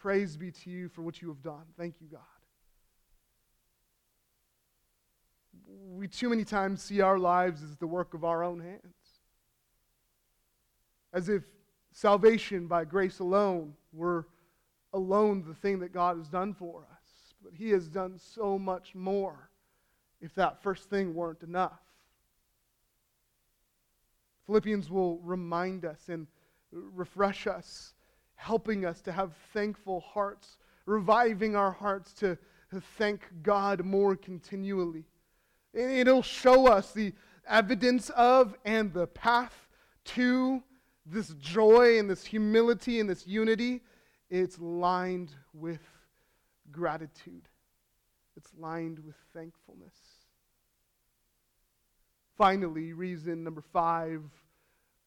Praise 0.00 0.36
be 0.36 0.50
to 0.50 0.70
you 0.70 0.88
for 0.88 1.02
what 1.02 1.20
you 1.20 1.28
have 1.28 1.42
done. 1.42 1.64
Thank 1.76 2.00
you, 2.00 2.06
God. 2.06 2.20
We 5.94 6.06
too 6.06 6.28
many 6.28 6.44
times 6.44 6.82
see 6.82 7.00
our 7.00 7.18
lives 7.18 7.62
as 7.62 7.76
the 7.76 7.86
work 7.86 8.14
of 8.14 8.24
our 8.24 8.44
own 8.44 8.60
hands. 8.60 8.82
As 11.12 11.28
if 11.28 11.44
salvation 11.92 12.66
by 12.66 12.84
grace 12.84 13.18
alone 13.18 13.74
were 13.92 14.26
alone 14.92 15.42
the 15.46 15.54
thing 15.54 15.80
that 15.80 15.92
God 15.92 16.18
has 16.18 16.28
done 16.28 16.54
for 16.54 16.86
us. 16.92 17.34
But 17.42 17.54
He 17.54 17.70
has 17.70 17.88
done 17.88 18.18
so 18.18 18.58
much 18.58 18.94
more 18.94 19.50
if 20.20 20.34
that 20.34 20.62
first 20.62 20.90
thing 20.90 21.14
weren't 21.14 21.42
enough. 21.42 21.80
Philippians 24.46 24.90
will 24.90 25.18
remind 25.18 25.84
us 25.84 26.08
and 26.08 26.26
refresh 26.70 27.46
us, 27.46 27.94
helping 28.36 28.84
us 28.84 29.00
to 29.02 29.12
have 29.12 29.32
thankful 29.52 30.00
hearts, 30.00 30.58
reviving 30.86 31.56
our 31.56 31.72
hearts 31.72 32.12
to, 32.14 32.38
thank 32.98 33.22
God 33.42 33.84
more 33.84 34.14
continually. 34.14 35.04
It'll 35.72 36.22
show 36.22 36.66
us 36.66 36.92
the 36.92 37.12
evidence 37.48 38.10
of 38.10 38.54
and 38.64 38.92
the 38.92 39.06
path 39.06 39.68
to 40.04 40.62
this 41.04 41.28
joy 41.34 41.98
and 41.98 42.10
this 42.10 42.24
humility 42.24 43.00
and 43.00 43.08
this 43.08 43.26
unity. 43.26 43.82
It's 44.28 44.58
lined 44.58 45.34
with 45.54 45.80
gratitude, 46.70 47.48
it's 48.36 48.50
lined 48.58 48.98
with 48.98 49.16
thankfulness. 49.32 49.94
Finally, 52.36 52.92
reason 52.92 53.42
number 53.44 53.62
five 53.72 54.22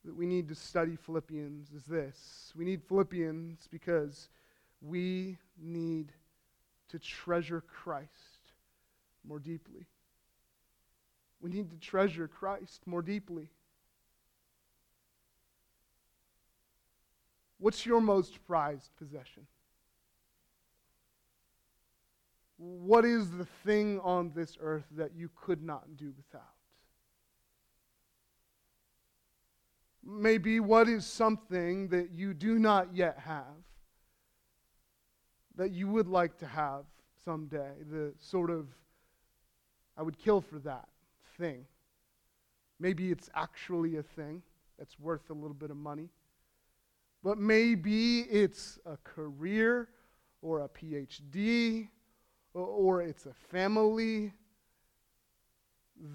that 0.10 0.16
we 0.16 0.26
need 0.26 0.48
to 0.48 0.56
study 0.56 0.96
Philippians 0.96 1.70
is 1.72 1.84
this 1.84 2.52
we 2.56 2.66
need 2.66 2.82
Philippians 2.82 3.68
because 3.70 4.30
we 4.82 5.38
need 5.62 6.12
to 6.88 6.98
treasure 6.98 7.62
Christ 7.62 8.10
more 9.24 9.38
deeply. 9.38 9.86
We 11.40 11.52
need 11.52 11.70
to 11.70 11.78
treasure 11.78 12.28
Christ 12.28 12.82
more 12.88 13.04
deeply. 13.04 13.50
What's 17.60 17.86
your 17.86 18.02
most 18.02 18.44
prized 18.48 18.90
possession? 18.98 19.46
What 22.58 23.06
is 23.06 23.30
the 23.30 23.46
thing 23.64 24.00
on 24.00 24.32
this 24.36 24.58
earth 24.60 24.88
that 24.98 25.12
you 25.16 25.30
could 25.36 25.62
not 25.62 25.98
do 25.98 26.12
without? 26.18 26.59
Maybe 30.10 30.60
what 30.60 30.90
is 30.90 31.06
something 31.06 31.90
that 31.90 32.12
you 32.12 32.34
do 32.34 32.58
not 32.58 32.96
yet 32.96 33.20
have 33.20 33.44
that 35.56 35.72
you 35.72 35.88
would 35.88 36.08
like 36.08 36.38
to 36.40 36.48
have 36.48 36.86
someday? 37.24 37.74
The 37.92 38.14
sort 38.18 38.50
of, 38.50 38.68
I 39.96 40.02
would 40.02 40.18
kill 40.18 40.42
for 40.42 40.58
that 40.60 40.88
thing. 41.38 41.66
Maybe 42.80 43.12
it's 43.12 43.30
actually 43.36 43.98
a 43.98 44.04
thing 44.04 44.42
that's 44.80 45.00
worth 45.00 45.30
a 45.30 45.34
little 45.34 45.54
bit 45.54 45.70
of 45.70 45.78
money. 45.78 46.10
But 47.22 47.38
maybe 47.38 48.22
it's 48.22 48.80
a 48.86 48.98
career 49.04 49.90
or 50.42 50.62
a 50.62 50.70
PhD 50.70 51.90
or 52.54 53.02
it's 53.02 53.26
a 53.26 53.34
family. 53.52 54.34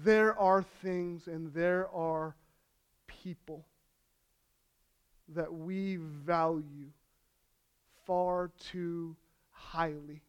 There 0.03 0.37
are 0.37 0.63
things 0.81 1.27
and 1.27 1.53
there 1.53 1.87
are 1.89 2.35
people 3.07 3.65
that 5.29 5.53
we 5.53 5.97
value 5.97 6.91
far 8.05 8.51
too 8.71 9.15
highly 9.51 10.21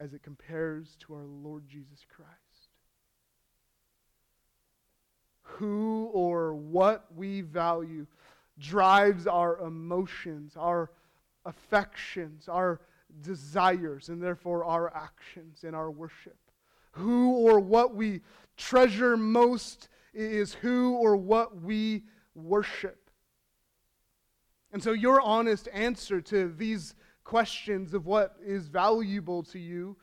as 0.00 0.14
it 0.14 0.22
compares 0.22 0.96
to 1.00 1.14
our 1.14 1.24
Lord 1.24 1.68
Jesus 1.68 2.04
Christ. 2.08 2.30
Who 5.42 6.10
or 6.12 6.54
what 6.54 7.06
we 7.14 7.42
value 7.42 8.06
drives 8.58 9.26
our 9.26 9.58
emotions, 9.58 10.54
our 10.56 10.90
affections, 11.44 12.48
our 12.48 12.80
desires, 13.22 14.08
and 14.08 14.22
therefore 14.22 14.64
our 14.64 14.94
actions 14.94 15.64
and 15.64 15.76
our 15.76 15.90
worship. 15.90 16.36
Who 16.92 17.32
or 17.32 17.60
what 17.60 17.94
we 17.94 18.22
treasure 18.56 19.16
most 19.16 19.88
is 20.14 20.54
who 20.54 20.94
or 20.94 21.16
what 21.16 21.60
we 21.60 22.04
worship. 22.34 23.10
And 24.72 24.82
so, 24.82 24.92
your 24.92 25.20
honest 25.20 25.68
answer 25.72 26.20
to 26.22 26.48
these 26.48 26.94
questions 27.22 27.94
of 27.94 28.06
what 28.06 28.36
is 28.44 28.68
valuable 28.68 29.42
to 29.44 29.58
you 29.58 29.96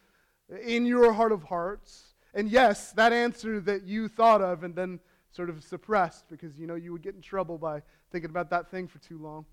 in 0.64 0.86
your 0.86 1.14
heart 1.14 1.32
of 1.32 1.44
hearts, 1.44 2.16
and 2.34 2.50
yes, 2.50 2.92
that 2.94 3.14
answer 3.14 3.60
that 3.62 3.84
you 3.84 4.08
thought 4.08 4.42
of 4.42 4.64
and 4.64 4.76
then 4.76 5.00
sort 5.32 5.50
of 5.50 5.64
suppressed 5.64 6.26
because 6.30 6.58
you 6.58 6.68
know 6.68 6.76
you 6.76 6.92
would 6.92 7.02
get 7.02 7.16
in 7.16 7.22
trouble 7.22 7.58
by 7.58 7.82
thinking 8.12 8.30
about 8.30 8.50
that 8.50 8.70
thing 8.70 8.88
for 8.88 9.00
too 9.00 9.18
long 9.18 9.46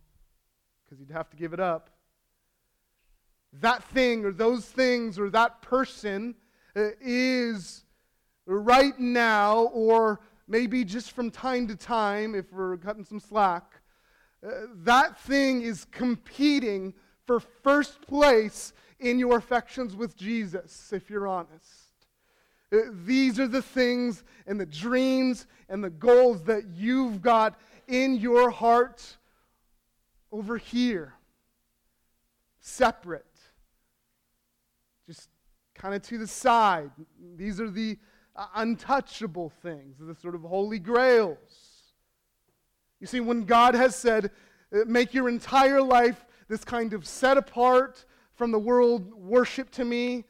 because 0.85 1.01
you'd 1.01 1.11
have 1.11 1.31
to 1.31 1.37
give 1.37 1.53
it 1.53 1.61
up. 1.61 1.91
That 3.61 3.83
thing 3.85 4.25
or 4.25 4.33
those 4.33 4.65
things 4.65 5.19
or 5.19 5.31
that 5.31 5.63
person 5.63 6.35
uh, 6.77 6.91
is 7.01 7.85
right 8.47 8.99
now 8.99 9.71
or 9.73 10.21
maybe 10.49 10.85
just 10.85 11.13
from 11.13 11.31
time 11.31 11.69
to 11.69 11.77
time, 11.77 12.35
if 12.35 12.53
we're 12.53 12.77
cutting 12.79 13.05
some 13.05 13.21
slack, 13.21 13.81
uh, 14.45 14.51
that 14.77 15.19
thing 15.21 15.63
is 15.63 15.85
competing 15.91 16.95
for 17.27 17.41
first 17.41 18.01
place 18.03 18.73
in 18.99 19.19
your 19.19 19.37
affections 19.37 19.95
with 19.95 20.17
Jesus, 20.17 20.93
if 20.93 21.11
you're 21.11 21.29
honest. 21.29 21.93
Uh, 22.73 22.79
these 23.05 23.39
are 23.39 23.49
the 23.49 23.63
things 23.63 24.25
and 24.47 24.59
the 24.59 24.67
dreams 24.67 25.47
and 25.69 25.83
the 25.83 25.91
goals 25.91 26.43
that 26.45 26.65
you've 26.75 27.21
got 27.21 27.59
in 27.87 28.17
your 28.17 28.51
heart 28.51 29.17
over 30.31 30.59
here, 30.59 31.15
separate, 32.61 33.25
just 35.07 35.29
kind 35.75 35.95
of 35.95 36.03
to 36.03 36.19
the 36.19 36.27
side. 36.27 36.91
These 37.37 37.61
are 37.61 37.71
the 37.71 37.99
untouchable 38.55 39.51
things, 39.63 39.97
the 40.01 40.15
sort 40.15 40.35
of 40.35 40.43
holy 40.43 40.79
grails. 40.79 41.39
You 43.01 43.07
see, 43.07 43.21
when 43.21 43.45
God 43.45 43.75
has 43.75 43.97
said, 43.97 44.31
uh, 44.73 44.81
make 44.87 45.15
your 45.15 45.29
entire 45.29 45.83
life 45.83 46.25
this 46.49 46.65
kind 46.65 46.93
of 46.93 47.07
set 47.07 47.37
apart 47.37 48.05
from 48.35 48.51
the 48.51 48.59
world 48.59 49.13
worship 49.15 49.71
to 49.73 49.85
me, 49.85 50.25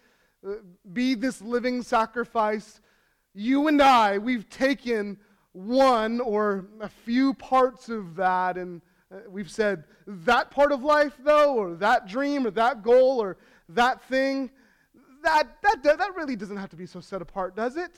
uh, 0.47 0.55
be 0.93 1.15
this 1.15 1.41
living 1.41 1.83
sacrifice, 1.83 2.81
you 3.35 3.69
and 3.69 3.81
I, 3.81 4.19
we've 4.19 4.49
taken 4.49 5.19
one 5.53 6.21
or 6.21 6.67
a 6.81 6.89
few 6.89 7.35
parts 7.35 7.89
of 7.89 8.17
that 8.17 8.57
and 8.57 8.81
we've 9.29 9.51
said, 9.51 9.85
that 10.07 10.51
part 10.51 10.73
of 10.73 10.83
life, 10.83 11.15
though, 11.23 11.55
or 11.55 11.75
that 11.77 12.07
dream, 12.07 12.47
or 12.47 12.51
that 12.53 12.83
goal, 12.83 13.21
or 13.21 13.37
that 13.71 14.03
thing, 14.03 14.51
that, 15.23 15.49
that, 15.63 15.83
that 15.83 16.15
really 16.17 16.37
doesn't 16.37 16.57
have 16.57 16.71
to 16.71 16.77
be 16.77 16.87
so 16.87 17.01
set 17.01 17.23
apart, 17.23 17.57
does 17.57 17.77
it? 17.77 17.93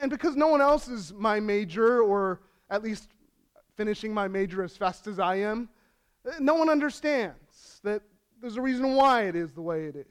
And 0.00 0.10
because 0.10 0.36
no 0.36 0.48
one 0.48 0.60
else 0.60 0.88
is 0.88 1.12
my 1.12 1.40
major, 1.40 2.02
or 2.02 2.40
at 2.70 2.82
least 2.82 3.08
finishing 3.76 4.12
my 4.12 4.28
major 4.28 4.62
as 4.62 4.76
fast 4.76 5.06
as 5.06 5.18
I 5.18 5.36
am, 5.36 5.68
no 6.40 6.54
one 6.54 6.68
understands 6.68 7.80
that 7.82 8.02
there's 8.40 8.56
a 8.56 8.62
reason 8.62 8.94
why 8.94 9.22
it 9.22 9.34
is 9.34 9.52
the 9.52 9.62
way 9.62 9.84
it 9.84 9.96
is. 9.96 10.06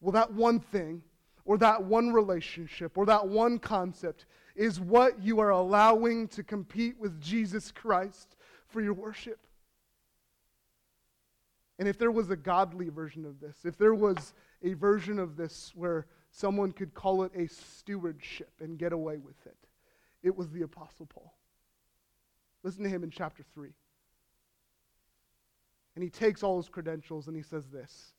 Well, 0.00 0.12
that 0.12 0.32
one 0.32 0.58
thing, 0.60 1.02
or 1.44 1.58
that 1.58 1.82
one 1.84 2.12
relationship, 2.12 2.96
or 2.96 3.06
that 3.06 3.28
one 3.28 3.58
concept 3.58 4.26
is 4.54 4.80
what 4.80 5.22
you 5.22 5.40
are 5.40 5.50
allowing 5.50 6.28
to 6.28 6.42
compete 6.42 6.98
with 6.98 7.20
Jesus 7.20 7.70
Christ 7.70 8.36
for 8.66 8.80
your 8.80 8.94
worship. 8.94 9.38
And 11.78 11.88
if 11.88 11.98
there 11.98 12.10
was 12.10 12.30
a 12.30 12.36
godly 12.36 12.88
version 12.88 13.24
of 13.24 13.40
this, 13.40 13.64
if 13.64 13.76
there 13.76 13.94
was 13.94 14.34
a 14.62 14.74
version 14.74 15.18
of 15.18 15.36
this 15.36 15.72
where 15.74 16.06
someone 16.30 16.72
could 16.72 16.94
call 16.94 17.22
it 17.24 17.32
a 17.34 17.48
stewardship 17.48 18.52
and 18.60 18.78
get 18.78 18.92
away 18.92 19.18
with 19.18 19.46
it, 19.46 19.56
it 20.22 20.36
was 20.36 20.50
the 20.50 20.62
Apostle 20.62 21.06
Paul. 21.06 21.32
Listen 22.62 22.84
to 22.84 22.88
him 22.88 23.02
in 23.02 23.10
chapter 23.10 23.42
3. 23.54 23.70
And 25.94 26.02
he 26.02 26.10
takes 26.10 26.42
all 26.42 26.56
his 26.56 26.68
credentials 26.68 27.26
and 27.26 27.36
he 27.36 27.42
says 27.42 27.68
this 27.68 28.12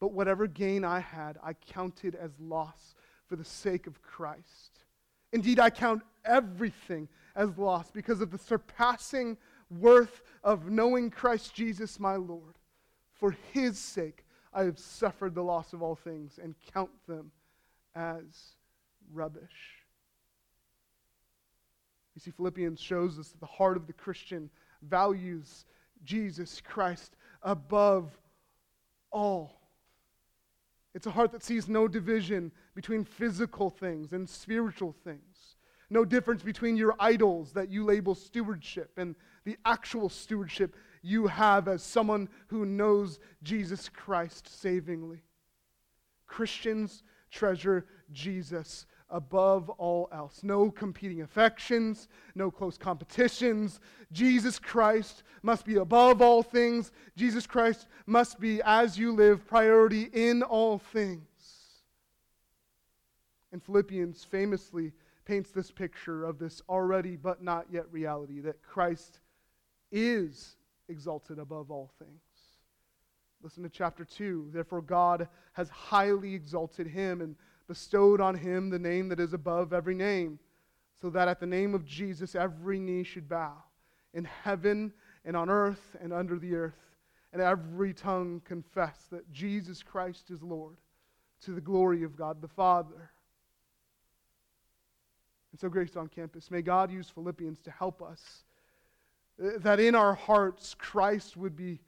But 0.00 0.12
whatever 0.12 0.46
gain 0.46 0.84
I 0.84 1.00
had, 1.00 1.38
I 1.42 1.52
counted 1.54 2.14
as 2.14 2.32
loss 2.40 2.94
for 3.26 3.36
the 3.36 3.44
sake 3.44 3.86
of 3.86 4.02
Christ. 4.02 4.84
Indeed, 5.32 5.58
I 5.60 5.70
count 5.70 6.02
everything 6.24 7.08
as 7.34 7.58
loss 7.58 7.90
because 7.90 8.20
of 8.20 8.30
the 8.30 8.38
surpassing 8.38 9.36
worth 9.70 10.22
of 10.44 10.70
knowing 10.70 11.10
Christ 11.10 11.54
Jesus 11.54 11.98
my 11.98 12.16
Lord. 12.16 12.55
For 13.16 13.36
his 13.52 13.78
sake, 13.78 14.24
I 14.52 14.64
have 14.64 14.78
suffered 14.78 15.34
the 15.34 15.42
loss 15.42 15.72
of 15.72 15.82
all 15.82 15.96
things 15.96 16.38
and 16.42 16.54
count 16.72 16.90
them 17.06 17.30
as 17.94 18.54
rubbish. 19.12 19.82
You 22.14 22.20
see, 22.20 22.30
Philippians 22.30 22.80
shows 22.80 23.18
us 23.18 23.28
that 23.28 23.40
the 23.40 23.46
heart 23.46 23.76
of 23.76 23.86
the 23.86 23.92
Christian 23.92 24.48
values 24.82 25.66
Jesus 26.04 26.60
Christ 26.60 27.16
above 27.42 28.10
all. 29.10 29.60
It's 30.94 31.06
a 31.06 31.10
heart 31.10 31.32
that 31.32 31.42
sees 31.44 31.68
no 31.68 31.88
division 31.88 32.52
between 32.74 33.04
physical 33.04 33.68
things 33.68 34.14
and 34.14 34.26
spiritual 34.26 34.94
things. 35.04 35.56
No 35.90 36.04
difference 36.04 36.42
between 36.42 36.76
your 36.76 36.94
idols 36.98 37.52
that 37.52 37.70
you 37.70 37.84
label 37.84 38.14
stewardship 38.14 38.92
and 38.96 39.14
the 39.44 39.56
actual 39.64 40.08
stewardship 40.08 40.74
you 41.06 41.28
have 41.28 41.68
as 41.68 41.82
someone 41.82 42.28
who 42.48 42.66
knows 42.66 43.20
Jesus 43.42 43.88
Christ 43.88 44.60
savingly. 44.60 45.22
Christians 46.26 47.04
treasure 47.30 47.86
Jesus 48.12 48.86
above 49.08 49.70
all 49.70 50.08
else. 50.12 50.40
No 50.42 50.68
competing 50.68 51.22
affections, 51.22 52.08
no 52.34 52.50
close 52.50 52.76
competitions. 52.76 53.78
Jesus 54.10 54.58
Christ 54.58 55.22
must 55.42 55.64
be 55.64 55.76
above 55.76 56.20
all 56.20 56.42
things. 56.42 56.90
Jesus 57.16 57.46
Christ 57.46 57.86
must 58.06 58.40
be, 58.40 58.60
as 58.64 58.98
you 58.98 59.12
live, 59.12 59.46
priority 59.46 60.10
in 60.12 60.42
all 60.42 60.78
things. 60.78 61.22
And 63.52 63.62
Philippians 63.62 64.24
famously 64.24 64.92
paints 65.24 65.52
this 65.52 65.70
picture 65.70 66.24
of 66.24 66.40
this 66.40 66.62
already 66.68 67.14
but 67.14 67.42
not 67.42 67.66
yet 67.70 67.84
reality 67.92 68.40
that 68.40 68.60
Christ 68.62 69.20
is 69.92 70.56
exalted 70.88 71.38
above 71.38 71.70
all 71.70 71.90
things. 71.98 72.20
Listen 73.42 73.62
to 73.62 73.68
chapter 73.68 74.04
2. 74.04 74.50
Therefore, 74.52 74.80
God 74.82 75.28
has 75.52 75.68
highly 75.68 76.34
exalted 76.34 76.86
him 76.86 77.20
and 77.20 77.36
bestowed 77.68 78.20
on 78.20 78.34
him 78.34 78.70
the 78.70 78.78
name 78.78 79.08
that 79.08 79.20
is 79.20 79.32
above 79.32 79.72
every 79.72 79.94
name, 79.94 80.38
so 81.00 81.10
that 81.10 81.28
at 81.28 81.40
the 81.40 81.46
name 81.46 81.74
of 81.74 81.84
Jesus 81.84 82.34
every 82.34 82.78
knee 82.78 83.02
should 83.02 83.28
bow, 83.28 83.54
in 84.14 84.24
heaven 84.24 84.92
and 85.24 85.36
on 85.36 85.50
earth 85.50 85.96
and 86.00 86.12
under 86.12 86.38
the 86.38 86.54
earth, 86.54 86.96
and 87.32 87.42
every 87.42 87.92
tongue 87.92 88.40
confess 88.44 88.96
that 89.10 89.30
Jesus 89.30 89.82
Christ 89.82 90.30
is 90.30 90.42
Lord, 90.42 90.76
to 91.44 91.50
the 91.52 91.60
glory 91.60 92.02
of 92.02 92.16
God 92.16 92.40
the 92.40 92.48
Father. 92.48 93.10
And 95.52 95.60
so, 95.60 95.68
Grace 95.68 95.96
on 95.96 96.08
Campus, 96.08 96.50
may 96.50 96.62
God 96.62 96.90
use 96.90 97.10
Philippians 97.10 97.60
to 97.60 97.70
help 97.70 98.02
us, 98.02 98.44
that 99.38 99.80
in 99.80 99.94
our 99.94 100.14
hearts 100.14 100.74
Christ 100.78 101.36
would 101.36 101.56
be 101.56 101.80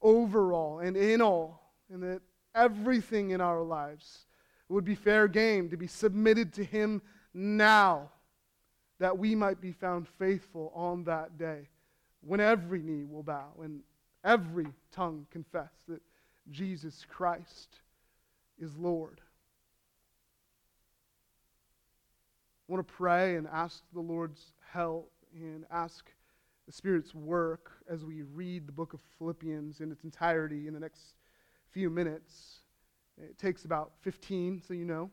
overall 0.00 0.80
and 0.80 0.96
in 0.96 1.20
all, 1.20 1.72
and 1.92 2.02
that 2.02 2.22
everything 2.54 3.30
in 3.30 3.40
our 3.40 3.62
lives 3.62 4.26
would 4.68 4.84
be 4.84 4.94
fair 4.94 5.28
game 5.28 5.68
to 5.70 5.76
be 5.76 5.86
submitted 5.86 6.52
to 6.54 6.64
him 6.64 7.02
now, 7.34 8.10
that 8.98 9.16
we 9.16 9.34
might 9.34 9.60
be 9.60 9.72
found 9.72 10.08
faithful 10.08 10.72
on 10.74 11.04
that 11.04 11.38
day, 11.38 11.68
when 12.22 12.40
every 12.40 12.82
knee 12.82 13.04
will 13.04 13.22
bow 13.22 13.52
and 13.62 13.80
every 14.24 14.66
tongue 14.90 15.26
confess 15.30 15.72
that 15.86 16.00
Jesus 16.50 17.04
Christ 17.08 17.80
is 18.58 18.76
Lord. 18.76 19.20
I 22.68 22.72
want 22.72 22.86
to 22.86 22.94
pray 22.94 23.36
and 23.36 23.46
ask 23.46 23.82
the 23.92 24.00
Lord's 24.00 24.52
help 24.72 25.12
and 25.32 25.64
ask 25.70 26.10
the 26.66 26.72
Spirit's 26.72 27.14
work 27.14 27.72
as 27.88 28.04
we 28.04 28.22
read 28.22 28.66
the 28.66 28.72
book 28.72 28.92
of 28.92 29.00
Philippians 29.18 29.80
in 29.80 29.92
its 29.92 30.04
entirety 30.04 30.66
in 30.66 30.74
the 30.74 30.80
next 30.80 31.14
few 31.70 31.88
minutes. 31.88 32.60
It 33.18 33.38
takes 33.38 33.64
about 33.64 33.92
15, 34.02 34.62
so 34.66 34.74
you 34.74 34.84
know. 34.84 35.10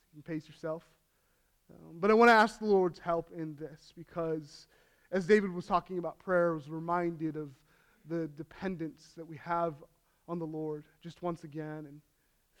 So 0.00 0.16
you 0.16 0.22
can 0.22 0.34
pace 0.34 0.48
yourself. 0.48 0.84
Um, 1.70 1.98
but 2.00 2.10
I 2.10 2.14
want 2.14 2.30
to 2.30 2.34
ask 2.34 2.58
the 2.58 2.66
Lord's 2.66 2.98
help 2.98 3.30
in 3.36 3.56
this 3.56 3.92
because 3.96 4.66
as 5.12 5.26
David 5.26 5.52
was 5.52 5.66
talking 5.66 5.98
about 5.98 6.18
prayer, 6.18 6.52
I 6.52 6.54
was 6.54 6.70
reminded 6.70 7.36
of 7.36 7.50
the 8.08 8.28
dependence 8.28 9.12
that 9.16 9.26
we 9.26 9.36
have 9.36 9.74
on 10.28 10.38
the 10.38 10.46
Lord 10.46 10.84
just 11.02 11.22
once 11.22 11.44
again 11.44 11.86
and 11.86 12.00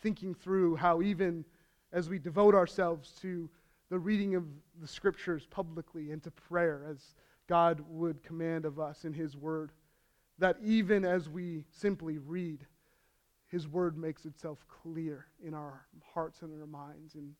thinking 0.00 0.34
through 0.34 0.76
how 0.76 1.02
even 1.02 1.44
as 1.92 2.08
we 2.08 2.18
devote 2.18 2.54
ourselves 2.54 3.12
to 3.22 3.48
the 3.90 3.98
reading 3.98 4.34
of 4.34 4.44
the 4.80 4.88
scriptures 4.88 5.46
publicly 5.48 6.10
and 6.10 6.22
to 6.22 6.30
prayer 6.30 6.84
as 6.90 7.14
God 7.48 7.82
would 7.88 8.22
command 8.22 8.64
of 8.64 8.78
us 8.78 9.04
in 9.04 9.12
his 9.12 9.36
word, 9.36 9.72
that 10.38 10.56
even 10.62 11.04
as 11.04 11.28
we 11.28 11.64
simply 11.70 12.18
read, 12.18 12.66
his 13.46 13.68
word 13.68 13.96
makes 13.96 14.24
itself 14.24 14.64
clear 14.68 15.26
in 15.42 15.54
our 15.54 15.86
hearts 16.12 16.42
and 16.42 16.52
in 16.52 16.60
our 16.60 16.66
minds, 16.66 17.14
and 17.14 17.34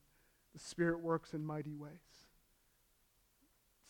the 0.54 0.60
Spirit 0.60 1.00
works 1.00 1.34
in 1.34 1.44
mighty 1.44 1.74
ways. 1.74 1.90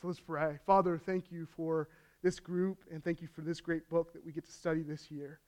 So 0.01 0.09
let's 0.09 0.21
pray. 0.21 0.59
Father, 0.67 0.99
thank 0.99 1.31
you 1.31 1.47
for 1.47 1.89
this 2.23 2.41
group, 2.41 2.79
and 2.91 3.05
thank 3.05 3.21
you 3.21 3.29
for 3.29 3.43
this 3.43 3.61
great 3.61 3.89
book 3.89 4.13
that 4.13 4.25
we 4.25 4.33
get 4.33 4.45
to 4.47 4.53
study 4.53 4.83
this 4.83 5.11
year. 5.11 5.41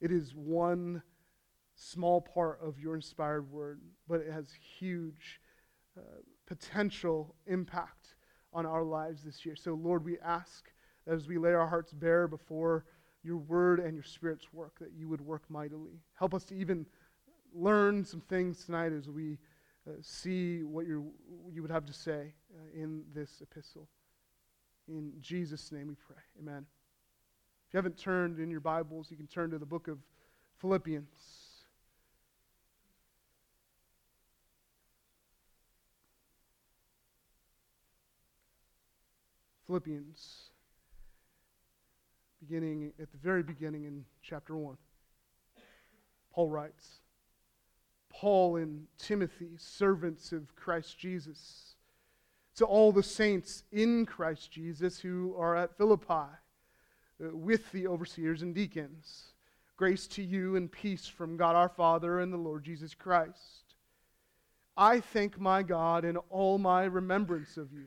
It 0.00 0.10
is 0.10 0.34
one 0.34 1.02
small 1.74 2.20
part 2.20 2.58
of 2.62 2.80
your 2.80 2.94
inspired 2.94 3.50
word, 3.50 3.80
but 4.08 4.20
it 4.20 4.32
has 4.32 4.50
huge 4.78 5.40
uh, 5.96 6.00
potential 6.46 7.34
impact 7.46 8.15
on 8.56 8.64
our 8.64 8.82
lives 8.82 9.22
this 9.22 9.44
year. 9.44 9.54
So, 9.54 9.74
Lord, 9.74 10.02
we 10.02 10.18
ask 10.20 10.72
as 11.06 11.28
we 11.28 11.36
lay 11.36 11.52
our 11.52 11.66
hearts 11.66 11.92
bare 11.92 12.26
before 12.26 12.86
your 13.22 13.36
word 13.36 13.80
and 13.80 13.94
your 13.94 14.02
spirit's 14.02 14.50
work, 14.50 14.78
that 14.78 14.92
you 14.96 15.10
would 15.10 15.20
work 15.20 15.42
mightily. 15.50 16.00
Help 16.14 16.32
us 16.32 16.44
to 16.46 16.56
even 16.56 16.86
learn 17.54 18.02
some 18.02 18.22
things 18.22 18.64
tonight 18.64 18.92
as 18.92 19.10
we 19.10 19.36
uh, 19.86 19.92
see 20.00 20.62
what 20.62 20.86
you 20.86 21.12
you 21.52 21.60
would 21.60 21.70
have 21.70 21.84
to 21.84 21.92
say 21.92 22.32
uh, 22.54 22.82
in 22.82 23.02
this 23.14 23.42
epistle. 23.42 23.88
In 24.88 25.12
Jesus' 25.20 25.70
name 25.70 25.88
we 25.88 25.94
pray. 25.94 26.22
Amen. 26.40 26.64
If 27.68 27.74
you 27.74 27.78
haven't 27.78 27.98
turned 27.98 28.38
in 28.38 28.50
your 28.50 28.60
Bibles, 28.60 29.10
you 29.10 29.18
can 29.18 29.26
turn 29.26 29.50
to 29.50 29.58
the 29.58 29.66
book 29.66 29.86
of 29.86 29.98
Philippians. 30.60 31.45
Philippians 39.66 40.50
beginning 42.40 42.92
at 43.00 43.10
the 43.10 43.18
very 43.18 43.42
beginning 43.42 43.84
in 43.84 44.04
chapter 44.22 44.56
1. 44.56 44.76
Paul 46.32 46.50
writes 46.50 47.00
Paul 48.10 48.56
and 48.56 48.86
Timothy, 48.98 49.50
servants 49.56 50.32
of 50.32 50.54
Christ 50.54 50.98
Jesus, 50.98 51.74
to 52.56 52.64
all 52.64 52.92
the 52.92 53.02
saints 53.02 53.64
in 53.72 54.06
Christ 54.06 54.50
Jesus 54.50 55.00
who 55.00 55.34
are 55.38 55.56
at 55.56 55.76
Philippi, 55.76 56.12
uh, 56.12 56.28
with 57.18 57.70
the 57.72 57.86
overseers 57.86 58.42
and 58.42 58.54
deacons. 58.54 59.32
Grace 59.76 60.06
to 60.06 60.22
you 60.22 60.56
and 60.56 60.72
peace 60.72 61.06
from 61.06 61.36
God 61.36 61.54
our 61.54 61.68
Father 61.68 62.20
and 62.20 62.32
the 62.32 62.38
Lord 62.38 62.64
Jesus 62.64 62.94
Christ. 62.94 63.74
I 64.76 65.00
thank 65.00 65.38
my 65.38 65.62
God 65.62 66.04
in 66.04 66.16
all 66.30 66.58
my 66.58 66.84
remembrance 66.84 67.56
of 67.56 67.72
you, 67.72 67.86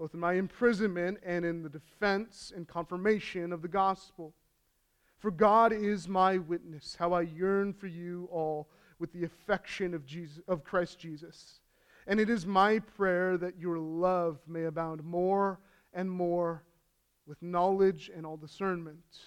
both 0.00 0.14
in 0.14 0.20
my 0.20 0.32
imprisonment 0.32 1.18
and 1.22 1.44
in 1.44 1.62
the 1.62 1.68
defense 1.68 2.54
and 2.56 2.66
confirmation 2.66 3.52
of 3.52 3.60
the 3.60 3.68
gospel. 3.68 4.32
For 5.18 5.30
God 5.30 5.74
is 5.74 6.08
my 6.08 6.38
witness, 6.38 6.96
how 6.98 7.12
I 7.12 7.20
yearn 7.20 7.74
for 7.74 7.86
you 7.86 8.26
all 8.32 8.70
with 8.98 9.12
the 9.12 9.24
affection 9.24 9.92
of, 9.92 10.06
Jesus, 10.06 10.42
of 10.48 10.64
Christ 10.64 10.98
Jesus. 10.98 11.60
And 12.06 12.18
it 12.18 12.30
is 12.30 12.46
my 12.46 12.78
prayer 12.78 13.36
that 13.36 13.58
your 13.58 13.78
love 13.78 14.38
may 14.48 14.64
abound 14.64 15.04
more 15.04 15.60
and 15.92 16.10
more 16.10 16.64
with 17.26 17.42
knowledge 17.42 18.10
and 18.16 18.24
all 18.24 18.38
discernment, 18.38 19.18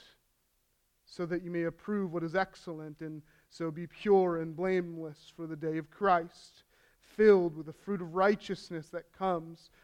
so 1.05 1.27
that 1.27 1.43
you 1.43 1.51
may 1.51 1.65
approve 1.65 2.11
what 2.13 2.23
is 2.23 2.35
excellent, 2.35 2.99
and 3.01 3.21
so 3.51 3.69
be 3.69 3.85
pure 3.85 4.41
and 4.41 4.55
blameless 4.55 5.31
for 5.35 5.45
the 5.45 5.55
day 5.55 5.77
of 5.77 5.91
Christ, 5.91 6.63
filled 6.99 7.55
with 7.55 7.67
the 7.67 7.73
fruit 7.73 8.01
of 8.01 8.15
righteousness 8.15 8.89
that 8.89 9.13
comes 9.15 9.69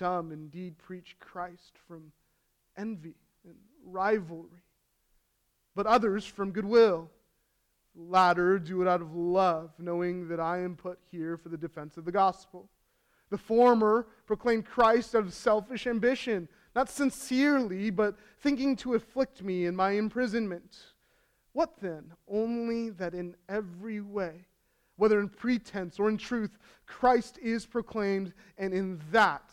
Some 0.00 0.32
indeed 0.32 0.78
preach 0.78 1.14
Christ 1.20 1.72
from 1.86 2.10
envy 2.74 3.16
and 3.44 3.56
rivalry, 3.84 4.62
but 5.74 5.86
others 5.86 6.24
from 6.24 6.52
goodwill 6.52 7.10
latter 7.94 8.58
do 8.58 8.80
it 8.80 8.88
out 8.88 9.02
of 9.02 9.14
love, 9.14 9.72
knowing 9.78 10.26
that 10.28 10.40
I 10.40 10.60
am 10.60 10.74
put 10.74 10.98
here 11.10 11.36
for 11.36 11.50
the 11.50 11.58
defense 11.58 11.98
of 11.98 12.06
the 12.06 12.12
gospel. 12.12 12.70
The 13.28 13.36
former 13.36 14.06
proclaim 14.24 14.62
Christ 14.62 15.14
out 15.14 15.24
of 15.24 15.34
selfish 15.34 15.86
ambition, 15.86 16.48
not 16.74 16.88
sincerely, 16.88 17.90
but 17.90 18.16
thinking 18.38 18.76
to 18.76 18.94
afflict 18.94 19.42
me 19.42 19.66
in 19.66 19.76
my 19.76 19.90
imprisonment. 19.90 20.78
What 21.52 21.78
then? 21.78 22.14
Only 22.26 22.88
that 22.88 23.12
in 23.12 23.36
every 23.50 24.00
way, 24.00 24.46
whether 24.96 25.20
in 25.20 25.28
pretense 25.28 25.98
or 25.98 26.08
in 26.08 26.16
truth, 26.16 26.56
Christ 26.86 27.36
is 27.42 27.66
proclaimed, 27.66 28.32
and 28.56 28.72
in 28.72 28.98
that 29.12 29.52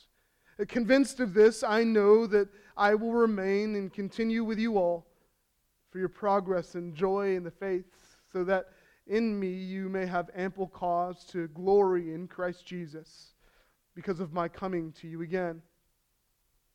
Convinced 0.67 1.19
of 1.19 1.33
this, 1.33 1.63
I 1.63 1.83
know 1.83 2.27
that 2.27 2.47
I 2.77 2.95
will 2.95 3.13
remain 3.13 3.75
and 3.75 3.91
continue 3.91 4.43
with 4.43 4.59
you 4.59 4.77
all 4.77 5.07
for 5.89 5.99
your 5.99 6.09
progress 6.09 6.75
and 6.75 6.95
joy 6.95 7.35
in 7.35 7.43
the 7.43 7.51
faith, 7.51 8.17
so 8.31 8.43
that 8.43 8.67
in 9.07 9.39
me 9.39 9.49
you 9.49 9.89
may 9.89 10.05
have 10.05 10.29
ample 10.35 10.67
cause 10.67 11.25
to 11.25 11.47
glory 11.49 12.13
in 12.13 12.27
Christ 12.27 12.65
Jesus 12.65 13.33
because 13.95 14.19
of 14.19 14.33
my 14.33 14.47
coming 14.47 14.93
to 14.93 15.07
you 15.07 15.21
again. 15.21 15.61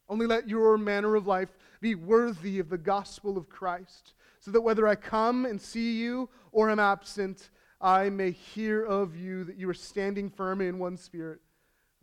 Only 0.09 0.26
let 0.26 0.49
your 0.49 0.76
manner 0.76 1.16
of 1.16 1.26
life 1.26 1.49
be 1.80 1.95
worthy 1.95 2.59
of 2.59 2.68
the 2.68 2.78
gospel 2.78 3.39
of 3.39 3.49
Christ, 3.49 4.14
so 4.39 4.51
that 4.51 4.61
whether 4.61 4.87
I 4.87 4.95
come 4.95 5.47
and 5.47 5.61
see 5.61 6.01
you 6.01 6.28
or 6.53 6.70
am 6.70 6.78
absent, 6.78 7.51
I 7.80 8.11
may 8.11 8.30
hear 8.30 8.84
of 8.84 9.16
you 9.16 9.45
that 9.45 9.57
you 9.57 9.68
are 9.68 9.74
standing 9.74 10.30
firm 10.30 10.61
in 10.61 10.78
one 10.78 10.97
spirit, 10.97 11.41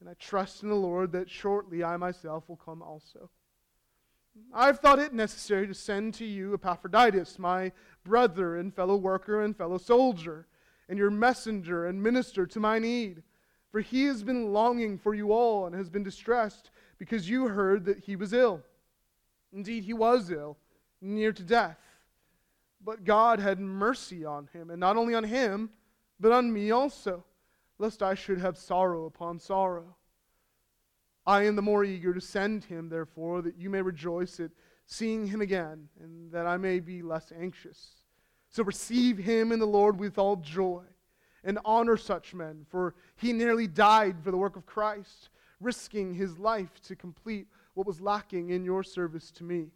And 0.00 0.08
I 0.08 0.14
trust 0.14 0.62
in 0.62 0.68
the 0.68 0.74
Lord 0.74 1.12
that 1.12 1.28
shortly 1.28 1.82
I 1.82 1.96
myself 1.96 2.48
will 2.48 2.56
come 2.56 2.82
also. 2.82 3.30
I've 4.54 4.78
thought 4.78 5.00
it 5.00 5.12
necessary 5.12 5.66
to 5.66 5.74
send 5.74 6.14
to 6.14 6.24
you 6.24 6.54
Epaphroditus, 6.54 7.38
my 7.38 7.72
brother 8.04 8.56
and 8.56 8.74
fellow 8.74 8.96
worker 8.96 9.42
and 9.42 9.56
fellow 9.56 9.78
soldier, 9.78 10.46
and 10.88 10.98
your 10.98 11.10
messenger 11.10 11.86
and 11.86 12.02
minister 12.02 12.46
to 12.46 12.60
my 12.60 12.78
need. 12.78 13.22
For 13.70 13.80
he 13.80 14.04
has 14.04 14.22
been 14.22 14.52
longing 14.52 14.98
for 14.98 15.14
you 15.14 15.32
all 15.32 15.66
and 15.66 15.74
has 15.74 15.90
been 15.90 16.04
distressed 16.04 16.70
because 16.98 17.28
you 17.28 17.48
heard 17.48 17.84
that 17.84 17.98
he 17.98 18.16
was 18.16 18.32
ill. 18.32 18.62
Indeed, 19.52 19.84
he 19.84 19.92
was 19.92 20.30
ill, 20.30 20.56
near 21.00 21.32
to 21.32 21.42
death. 21.42 21.78
But 22.82 23.04
God 23.04 23.40
had 23.40 23.60
mercy 23.60 24.24
on 24.24 24.48
him, 24.52 24.70
and 24.70 24.80
not 24.80 24.96
only 24.96 25.14
on 25.14 25.24
him, 25.24 25.70
but 26.20 26.32
on 26.32 26.52
me 26.52 26.70
also 26.70 27.24
lest 27.78 28.02
I 28.02 28.14
should 28.14 28.38
have 28.38 28.58
sorrow 28.58 29.06
upon 29.06 29.38
sorrow. 29.38 29.96
I 31.26 31.44
am 31.44 31.56
the 31.56 31.62
more 31.62 31.84
eager 31.84 32.14
to 32.14 32.20
send 32.20 32.64
him, 32.64 32.88
therefore, 32.88 33.42
that 33.42 33.58
you 33.58 33.70
may 33.70 33.82
rejoice 33.82 34.40
at 34.40 34.50
seeing 34.86 35.26
him 35.26 35.40
again, 35.40 35.88
and 36.00 36.32
that 36.32 36.46
I 36.46 36.56
may 36.56 36.80
be 36.80 37.02
less 37.02 37.32
anxious. 37.38 37.96
So 38.48 38.64
receive 38.64 39.18
him 39.18 39.52
in 39.52 39.58
the 39.58 39.66
Lord 39.66 39.98
with 39.98 40.18
all 40.18 40.36
joy, 40.36 40.84
and 41.44 41.58
honor 41.64 41.96
such 41.96 42.34
men, 42.34 42.64
for 42.68 42.94
he 43.16 43.32
nearly 43.32 43.66
died 43.66 44.16
for 44.24 44.30
the 44.30 44.38
work 44.38 44.56
of 44.56 44.64
Christ, 44.64 45.28
risking 45.60 46.14
his 46.14 46.38
life 46.38 46.80
to 46.82 46.96
complete 46.96 47.46
what 47.74 47.86
was 47.86 48.00
lacking 48.00 48.50
in 48.50 48.64
your 48.64 48.82
service 48.82 49.30
to 49.32 49.44
me. 49.44 49.68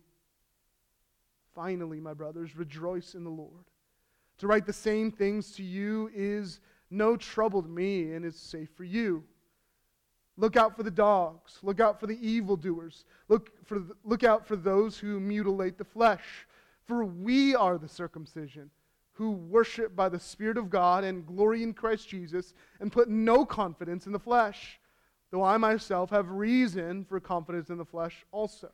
Finally, 1.55 2.00
my 2.00 2.14
brothers, 2.14 2.57
rejoice 2.57 3.14
in 3.14 3.24
the 3.24 3.30
Lord. 3.30 3.66
To 4.38 4.46
write 4.46 4.64
the 4.64 4.72
same 4.72 5.11
things 5.11 5.53
to 5.53 5.62
you 5.62 6.11
is 6.14 6.61
no 6.93 7.16
trouble 7.16 7.62
to 7.62 7.68
me, 7.68 8.12
and 8.12 8.24
it's 8.24 8.40
safe 8.40 8.68
for 8.76 8.84
you. 8.84 9.24
Look 10.36 10.57
out 10.57 10.76
for 10.76 10.82
the 10.82 10.90
dogs. 10.90 11.59
Look 11.62 11.80
out 11.80 12.01
for 12.01 12.07
the 12.07 12.18
evildoers. 12.26 13.05
Look, 13.28 13.51
for 13.66 13.78
the, 13.78 13.95
look 14.05 14.24
out 14.24 14.47
for 14.47 14.57
those 14.57 14.99
who 14.99 15.20
mutilate 15.20 15.78
the 15.78 15.84
flesh. 15.84 16.47
For 16.84 17.05
we 17.05 17.55
are 17.55 17.78
the 17.78 17.88
circumcision, 17.88 18.70
who 19.12 19.32
worship 19.32 19.95
by 19.95 20.09
the 20.09 20.18
Spirit 20.18 20.59
of 20.59 20.70
God 20.70 21.05
and 21.05 21.26
glory 21.26 21.62
in 21.62 21.74
Christ 21.74 22.09
Jesus, 22.09 22.55
and 22.80 22.93
put 22.93 23.09
no 23.09 23.45
confidence 23.45 24.07
in 24.07 24.12
the 24.12 24.18
flesh, 24.18 24.80
though 25.30 25.43
I 25.43 25.57
myself 25.59 26.11
have 26.11 26.30
reason 26.30 27.05
for 27.05 27.20
confidence 27.20 27.70
in 27.70 27.78
the 27.78 27.84
flesh 27.84 28.24
also. 28.32 28.70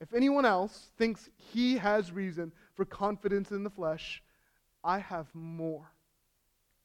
If 0.00 0.14
anyone 0.14 0.44
else 0.44 0.90
thinks 0.98 1.30
he 1.36 1.76
has 1.78 2.12
reason 2.12 2.52
for 2.74 2.84
confidence 2.84 3.52
in 3.52 3.62
the 3.62 3.70
flesh, 3.70 4.22
I 4.82 4.98
have 4.98 5.26
more 5.34 5.91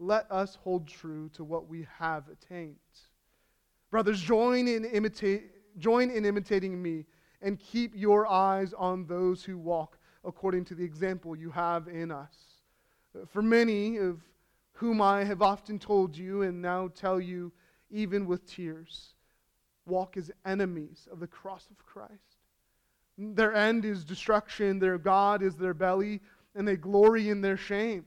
let 0.00 0.26
us 0.32 0.56
hold 0.56 0.88
true 0.88 1.28
to 1.34 1.44
what 1.44 1.68
we 1.68 1.86
have 1.98 2.24
attained. 2.28 2.76
Brothers, 3.90 4.20
join 4.20 4.66
in, 4.66 4.86
imitate, 4.86 5.78
join 5.78 6.10
in 6.10 6.24
imitating 6.24 6.82
me 6.82 7.04
and 7.42 7.60
keep 7.60 7.92
your 7.94 8.26
eyes 8.26 8.72
on 8.72 9.06
those 9.06 9.44
who 9.44 9.58
walk 9.58 9.98
according 10.24 10.64
to 10.66 10.74
the 10.74 10.84
example 10.84 11.36
you 11.36 11.50
have 11.50 11.86
in 11.86 12.10
us. 12.10 12.34
For 13.28 13.42
many 13.42 13.98
of 13.98 14.20
whom 14.72 15.02
I 15.02 15.24
have 15.24 15.42
often 15.42 15.78
told 15.78 16.16
you 16.16 16.42
and 16.42 16.62
now 16.62 16.88
tell 16.88 17.20
you, 17.20 17.52
even 17.90 18.26
with 18.26 18.46
tears, 18.46 19.14
walk 19.86 20.16
as 20.16 20.30
enemies 20.46 21.08
of 21.12 21.20
the 21.20 21.26
cross 21.26 21.66
of 21.70 21.84
Christ. 21.84 22.38
Their 23.18 23.54
end 23.54 23.84
is 23.84 24.04
destruction, 24.04 24.78
their 24.78 24.96
God 24.96 25.42
is 25.42 25.56
their 25.56 25.74
belly, 25.74 26.20
and 26.54 26.66
they 26.66 26.76
glory 26.76 27.28
in 27.28 27.42
their 27.42 27.58
shame 27.58 28.06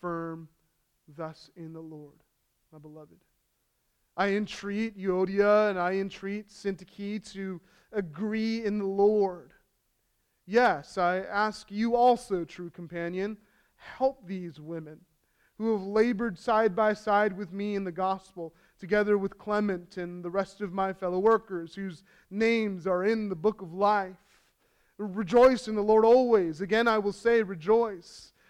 firm 0.00 0.48
thus 1.16 1.50
in 1.56 1.72
the 1.72 1.80
Lord, 1.80 2.22
my 2.72 2.78
beloved. 2.78 3.18
I 4.16 4.30
entreat 4.30 4.98
Euodia 4.98 5.70
and 5.70 5.78
I 5.78 5.92
entreat 5.94 6.48
Syntyche 6.48 7.32
to 7.32 7.60
agree 7.92 8.64
in 8.64 8.78
the 8.78 8.84
Lord. 8.84 9.52
Yes, 10.46 10.98
I 10.98 11.18
ask 11.18 11.70
you 11.70 11.94
also, 11.94 12.44
true 12.44 12.70
companion, 12.70 13.36
help 13.76 14.26
these 14.26 14.58
women 14.58 14.98
who 15.58 15.72
have 15.72 15.86
labored 15.86 16.38
side 16.38 16.74
by 16.74 16.94
side 16.94 17.36
with 17.36 17.52
me 17.52 17.74
in 17.74 17.84
the 17.84 17.92
gospel, 17.92 18.54
together 18.78 19.18
with 19.18 19.38
Clement 19.38 19.96
and 19.96 20.24
the 20.24 20.30
rest 20.30 20.60
of 20.60 20.72
my 20.72 20.92
fellow 20.92 21.18
workers, 21.18 21.74
whose 21.74 22.04
names 22.30 22.86
are 22.86 23.04
in 23.04 23.28
the 23.28 23.36
book 23.36 23.60
of 23.60 23.74
life. 23.74 24.14
Rejoice 24.98 25.68
in 25.68 25.74
the 25.74 25.82
Lord 25.82 26.04
always. 26.04 26.60
Again, 26.60 26.88
I 26.88 26.98
will 26.98 27.12
say, 27.12 27.42
rejoice. 27.42 28.32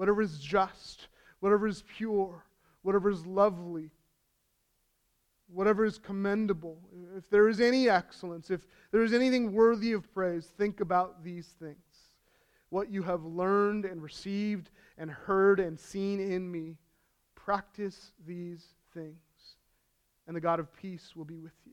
whatever 0.00 0.22
is 0.22 0.38
just, 0.38 1.08
whatever 1.40 1.66
is 1.66 1.84
pure, 1.96 2.42
whatever 2.80 3.10
is 3.10 3.26
lovely, 3.26 3.90
whatever 5.52 5.84
is 5.84 5.98
commendable, 5.98 6.78
if 7.18 7.28
there 7.28 7.48
is 7.48 7.60
any 7.60 7.88
excellence, 7.88 8.50
if 8.50 8.66
there 8.92 9.02
is 9.02 9.12
anything 9.12 9.52
worthy 9.52 9.92
of 9.92 10.10
praise, 10.14 10.46
think 10.56 10.80
about 10.80 11.22
these 11.22 11.48
things. 11.60 11.76
What 12.70 12.90
you 12.90 13.02
have 13.02 13.24
learned 13.24 13.84
and 13.84 14.02
received 14.02 14.70
and 14.96 15.10
heard 15.10 15.60
and 15.60 15.78
seen 15.78 16.18
in 16.18 16.50
me 16.50 16.78
Practice 17.44 18.12
these 18.26 18.64
things, 18.94 19.16
and 20.26 20.36
the 20.36 20.40
God 20.40 20.60
of 20.60 20.72
peace 20.76 21.16
will 21.16 21.24
be 21.24 21.40
with 21.40 21.54
you. 21.66 21.72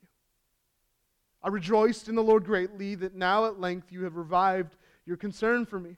I 1.43 1.49
rejoiced 1.49 2.09
in 2.09 2.15
the 2.15 2.23
Lord 2.23 2.45
greatly 2.45 2.95
that 2.95 3.13
now 3.13 3.45
at 3.45 3.59
length 3.59 3.91
you 3.91 4.03
have 4.03 4.15
revived 4.15 4.75
your 5.05 5.17
concern 5.17 5.65
for 5.65 5.79
me. 5.79 5.97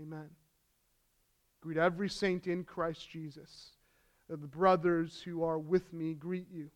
Amen. 0.00 0.28
Greet 1.60 1.78
every 1.78 2.08
saint 2.08 2.46
in 2.46 2.64
Christ 2.64 3.08
Jesus. 3.10 3.70
The 4.28 4.36
brothers 4.36 5.22
who 5.24 5.42
are 5.42 5.58
with 5.58 5.92
me 5.92 6.14
greet 6.14 6.46
you. 6.52 6.70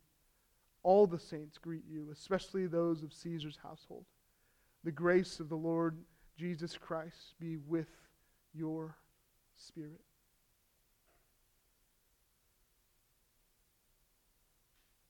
All 0.83 1.07
the 1.07 1.18
saints 1.18 1.59
greet 1.59 1.85
you, 1.89 2.09
especially 2.11 2.66
those 2.66 3.03
of 3.03 3.12
Caesar's 3.12 3.59
household. 3.62 4.05
The 4.85 4.93
grace 4.93 5.41
of 5.41 5.49
the 5.49 5.57
Lord 5.57 5.99
Jesus 6.39 6.77
Christ 6.79 7.35
be 7.39 7.59
with 7.59 7.89
your 8.55 8.97
spirit. 9.57 10.01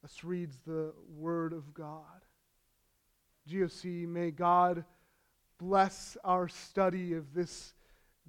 Thus 0.02 0.24
reads 0.24 0.58
the 0.66 0.92
Word 1.16 1.52
of 1.52 1.72
God. 1.72 2.02
GOC, 3.48 4.08
may 4.08 4.30
God 4.30 4.84
bless 5.58 6.16
our 6.24 6.48
study 6.48 7.14
of 7.14 7.32
this 7.34 7.74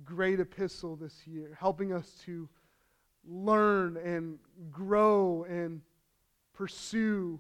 great 0.06 0.40
epistle 0.40 0.96
this 0.96 1.26
year, 1.26 1.58
helping 1.60 1.94
us 1.94 2.16
to 2.26 2.48
learn 3.26 3.98
and 3.98 4.40
grow 4.72 5.46
and 5.50 5.82
pursue 6.54 7.40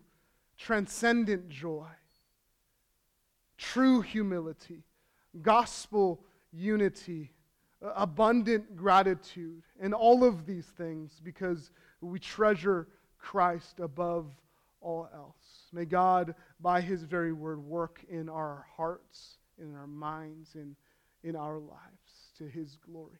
transcendent 0.57 1.49
joy, 1.49 1.87
true 3.57 4.01
humility, 4.01 4.83
gospel 5.41 6.23
unity, 6.51 7.31
abundant 7.95 8.75
gratitude, 8.75 9.63
and 9.79 9.93
all 9.93 10.23
of 10.23 10.45
these 10.45 10.65
things 10.65 11.19
because 11.23 11.71
we 12.01 12.19
treasure 12.19 12.87
Christ 13.17 13.79
above 13.79 14.31
all 14.81 15.07
else. 15.13 15.69
May 15.71 15.85
God, 15.85 16.35
by 16.59 16.81
his 16.81 17.03
very 17.03 17.33
word, 17.33 17.63
work 17.63 18.03
in 18.09 18.29
our 18.29 18.65
hearts, 18.75 19.37
in 19.59 19.75
our 19.75 19.87
minds, 19.87 20.55
and 20.55 20.75
in 21.23 21.35
our 21.35 21.57
lives 21.57 22.00
to 22.41 22.47
his 22.49 22.75
glory. 22.75 23.19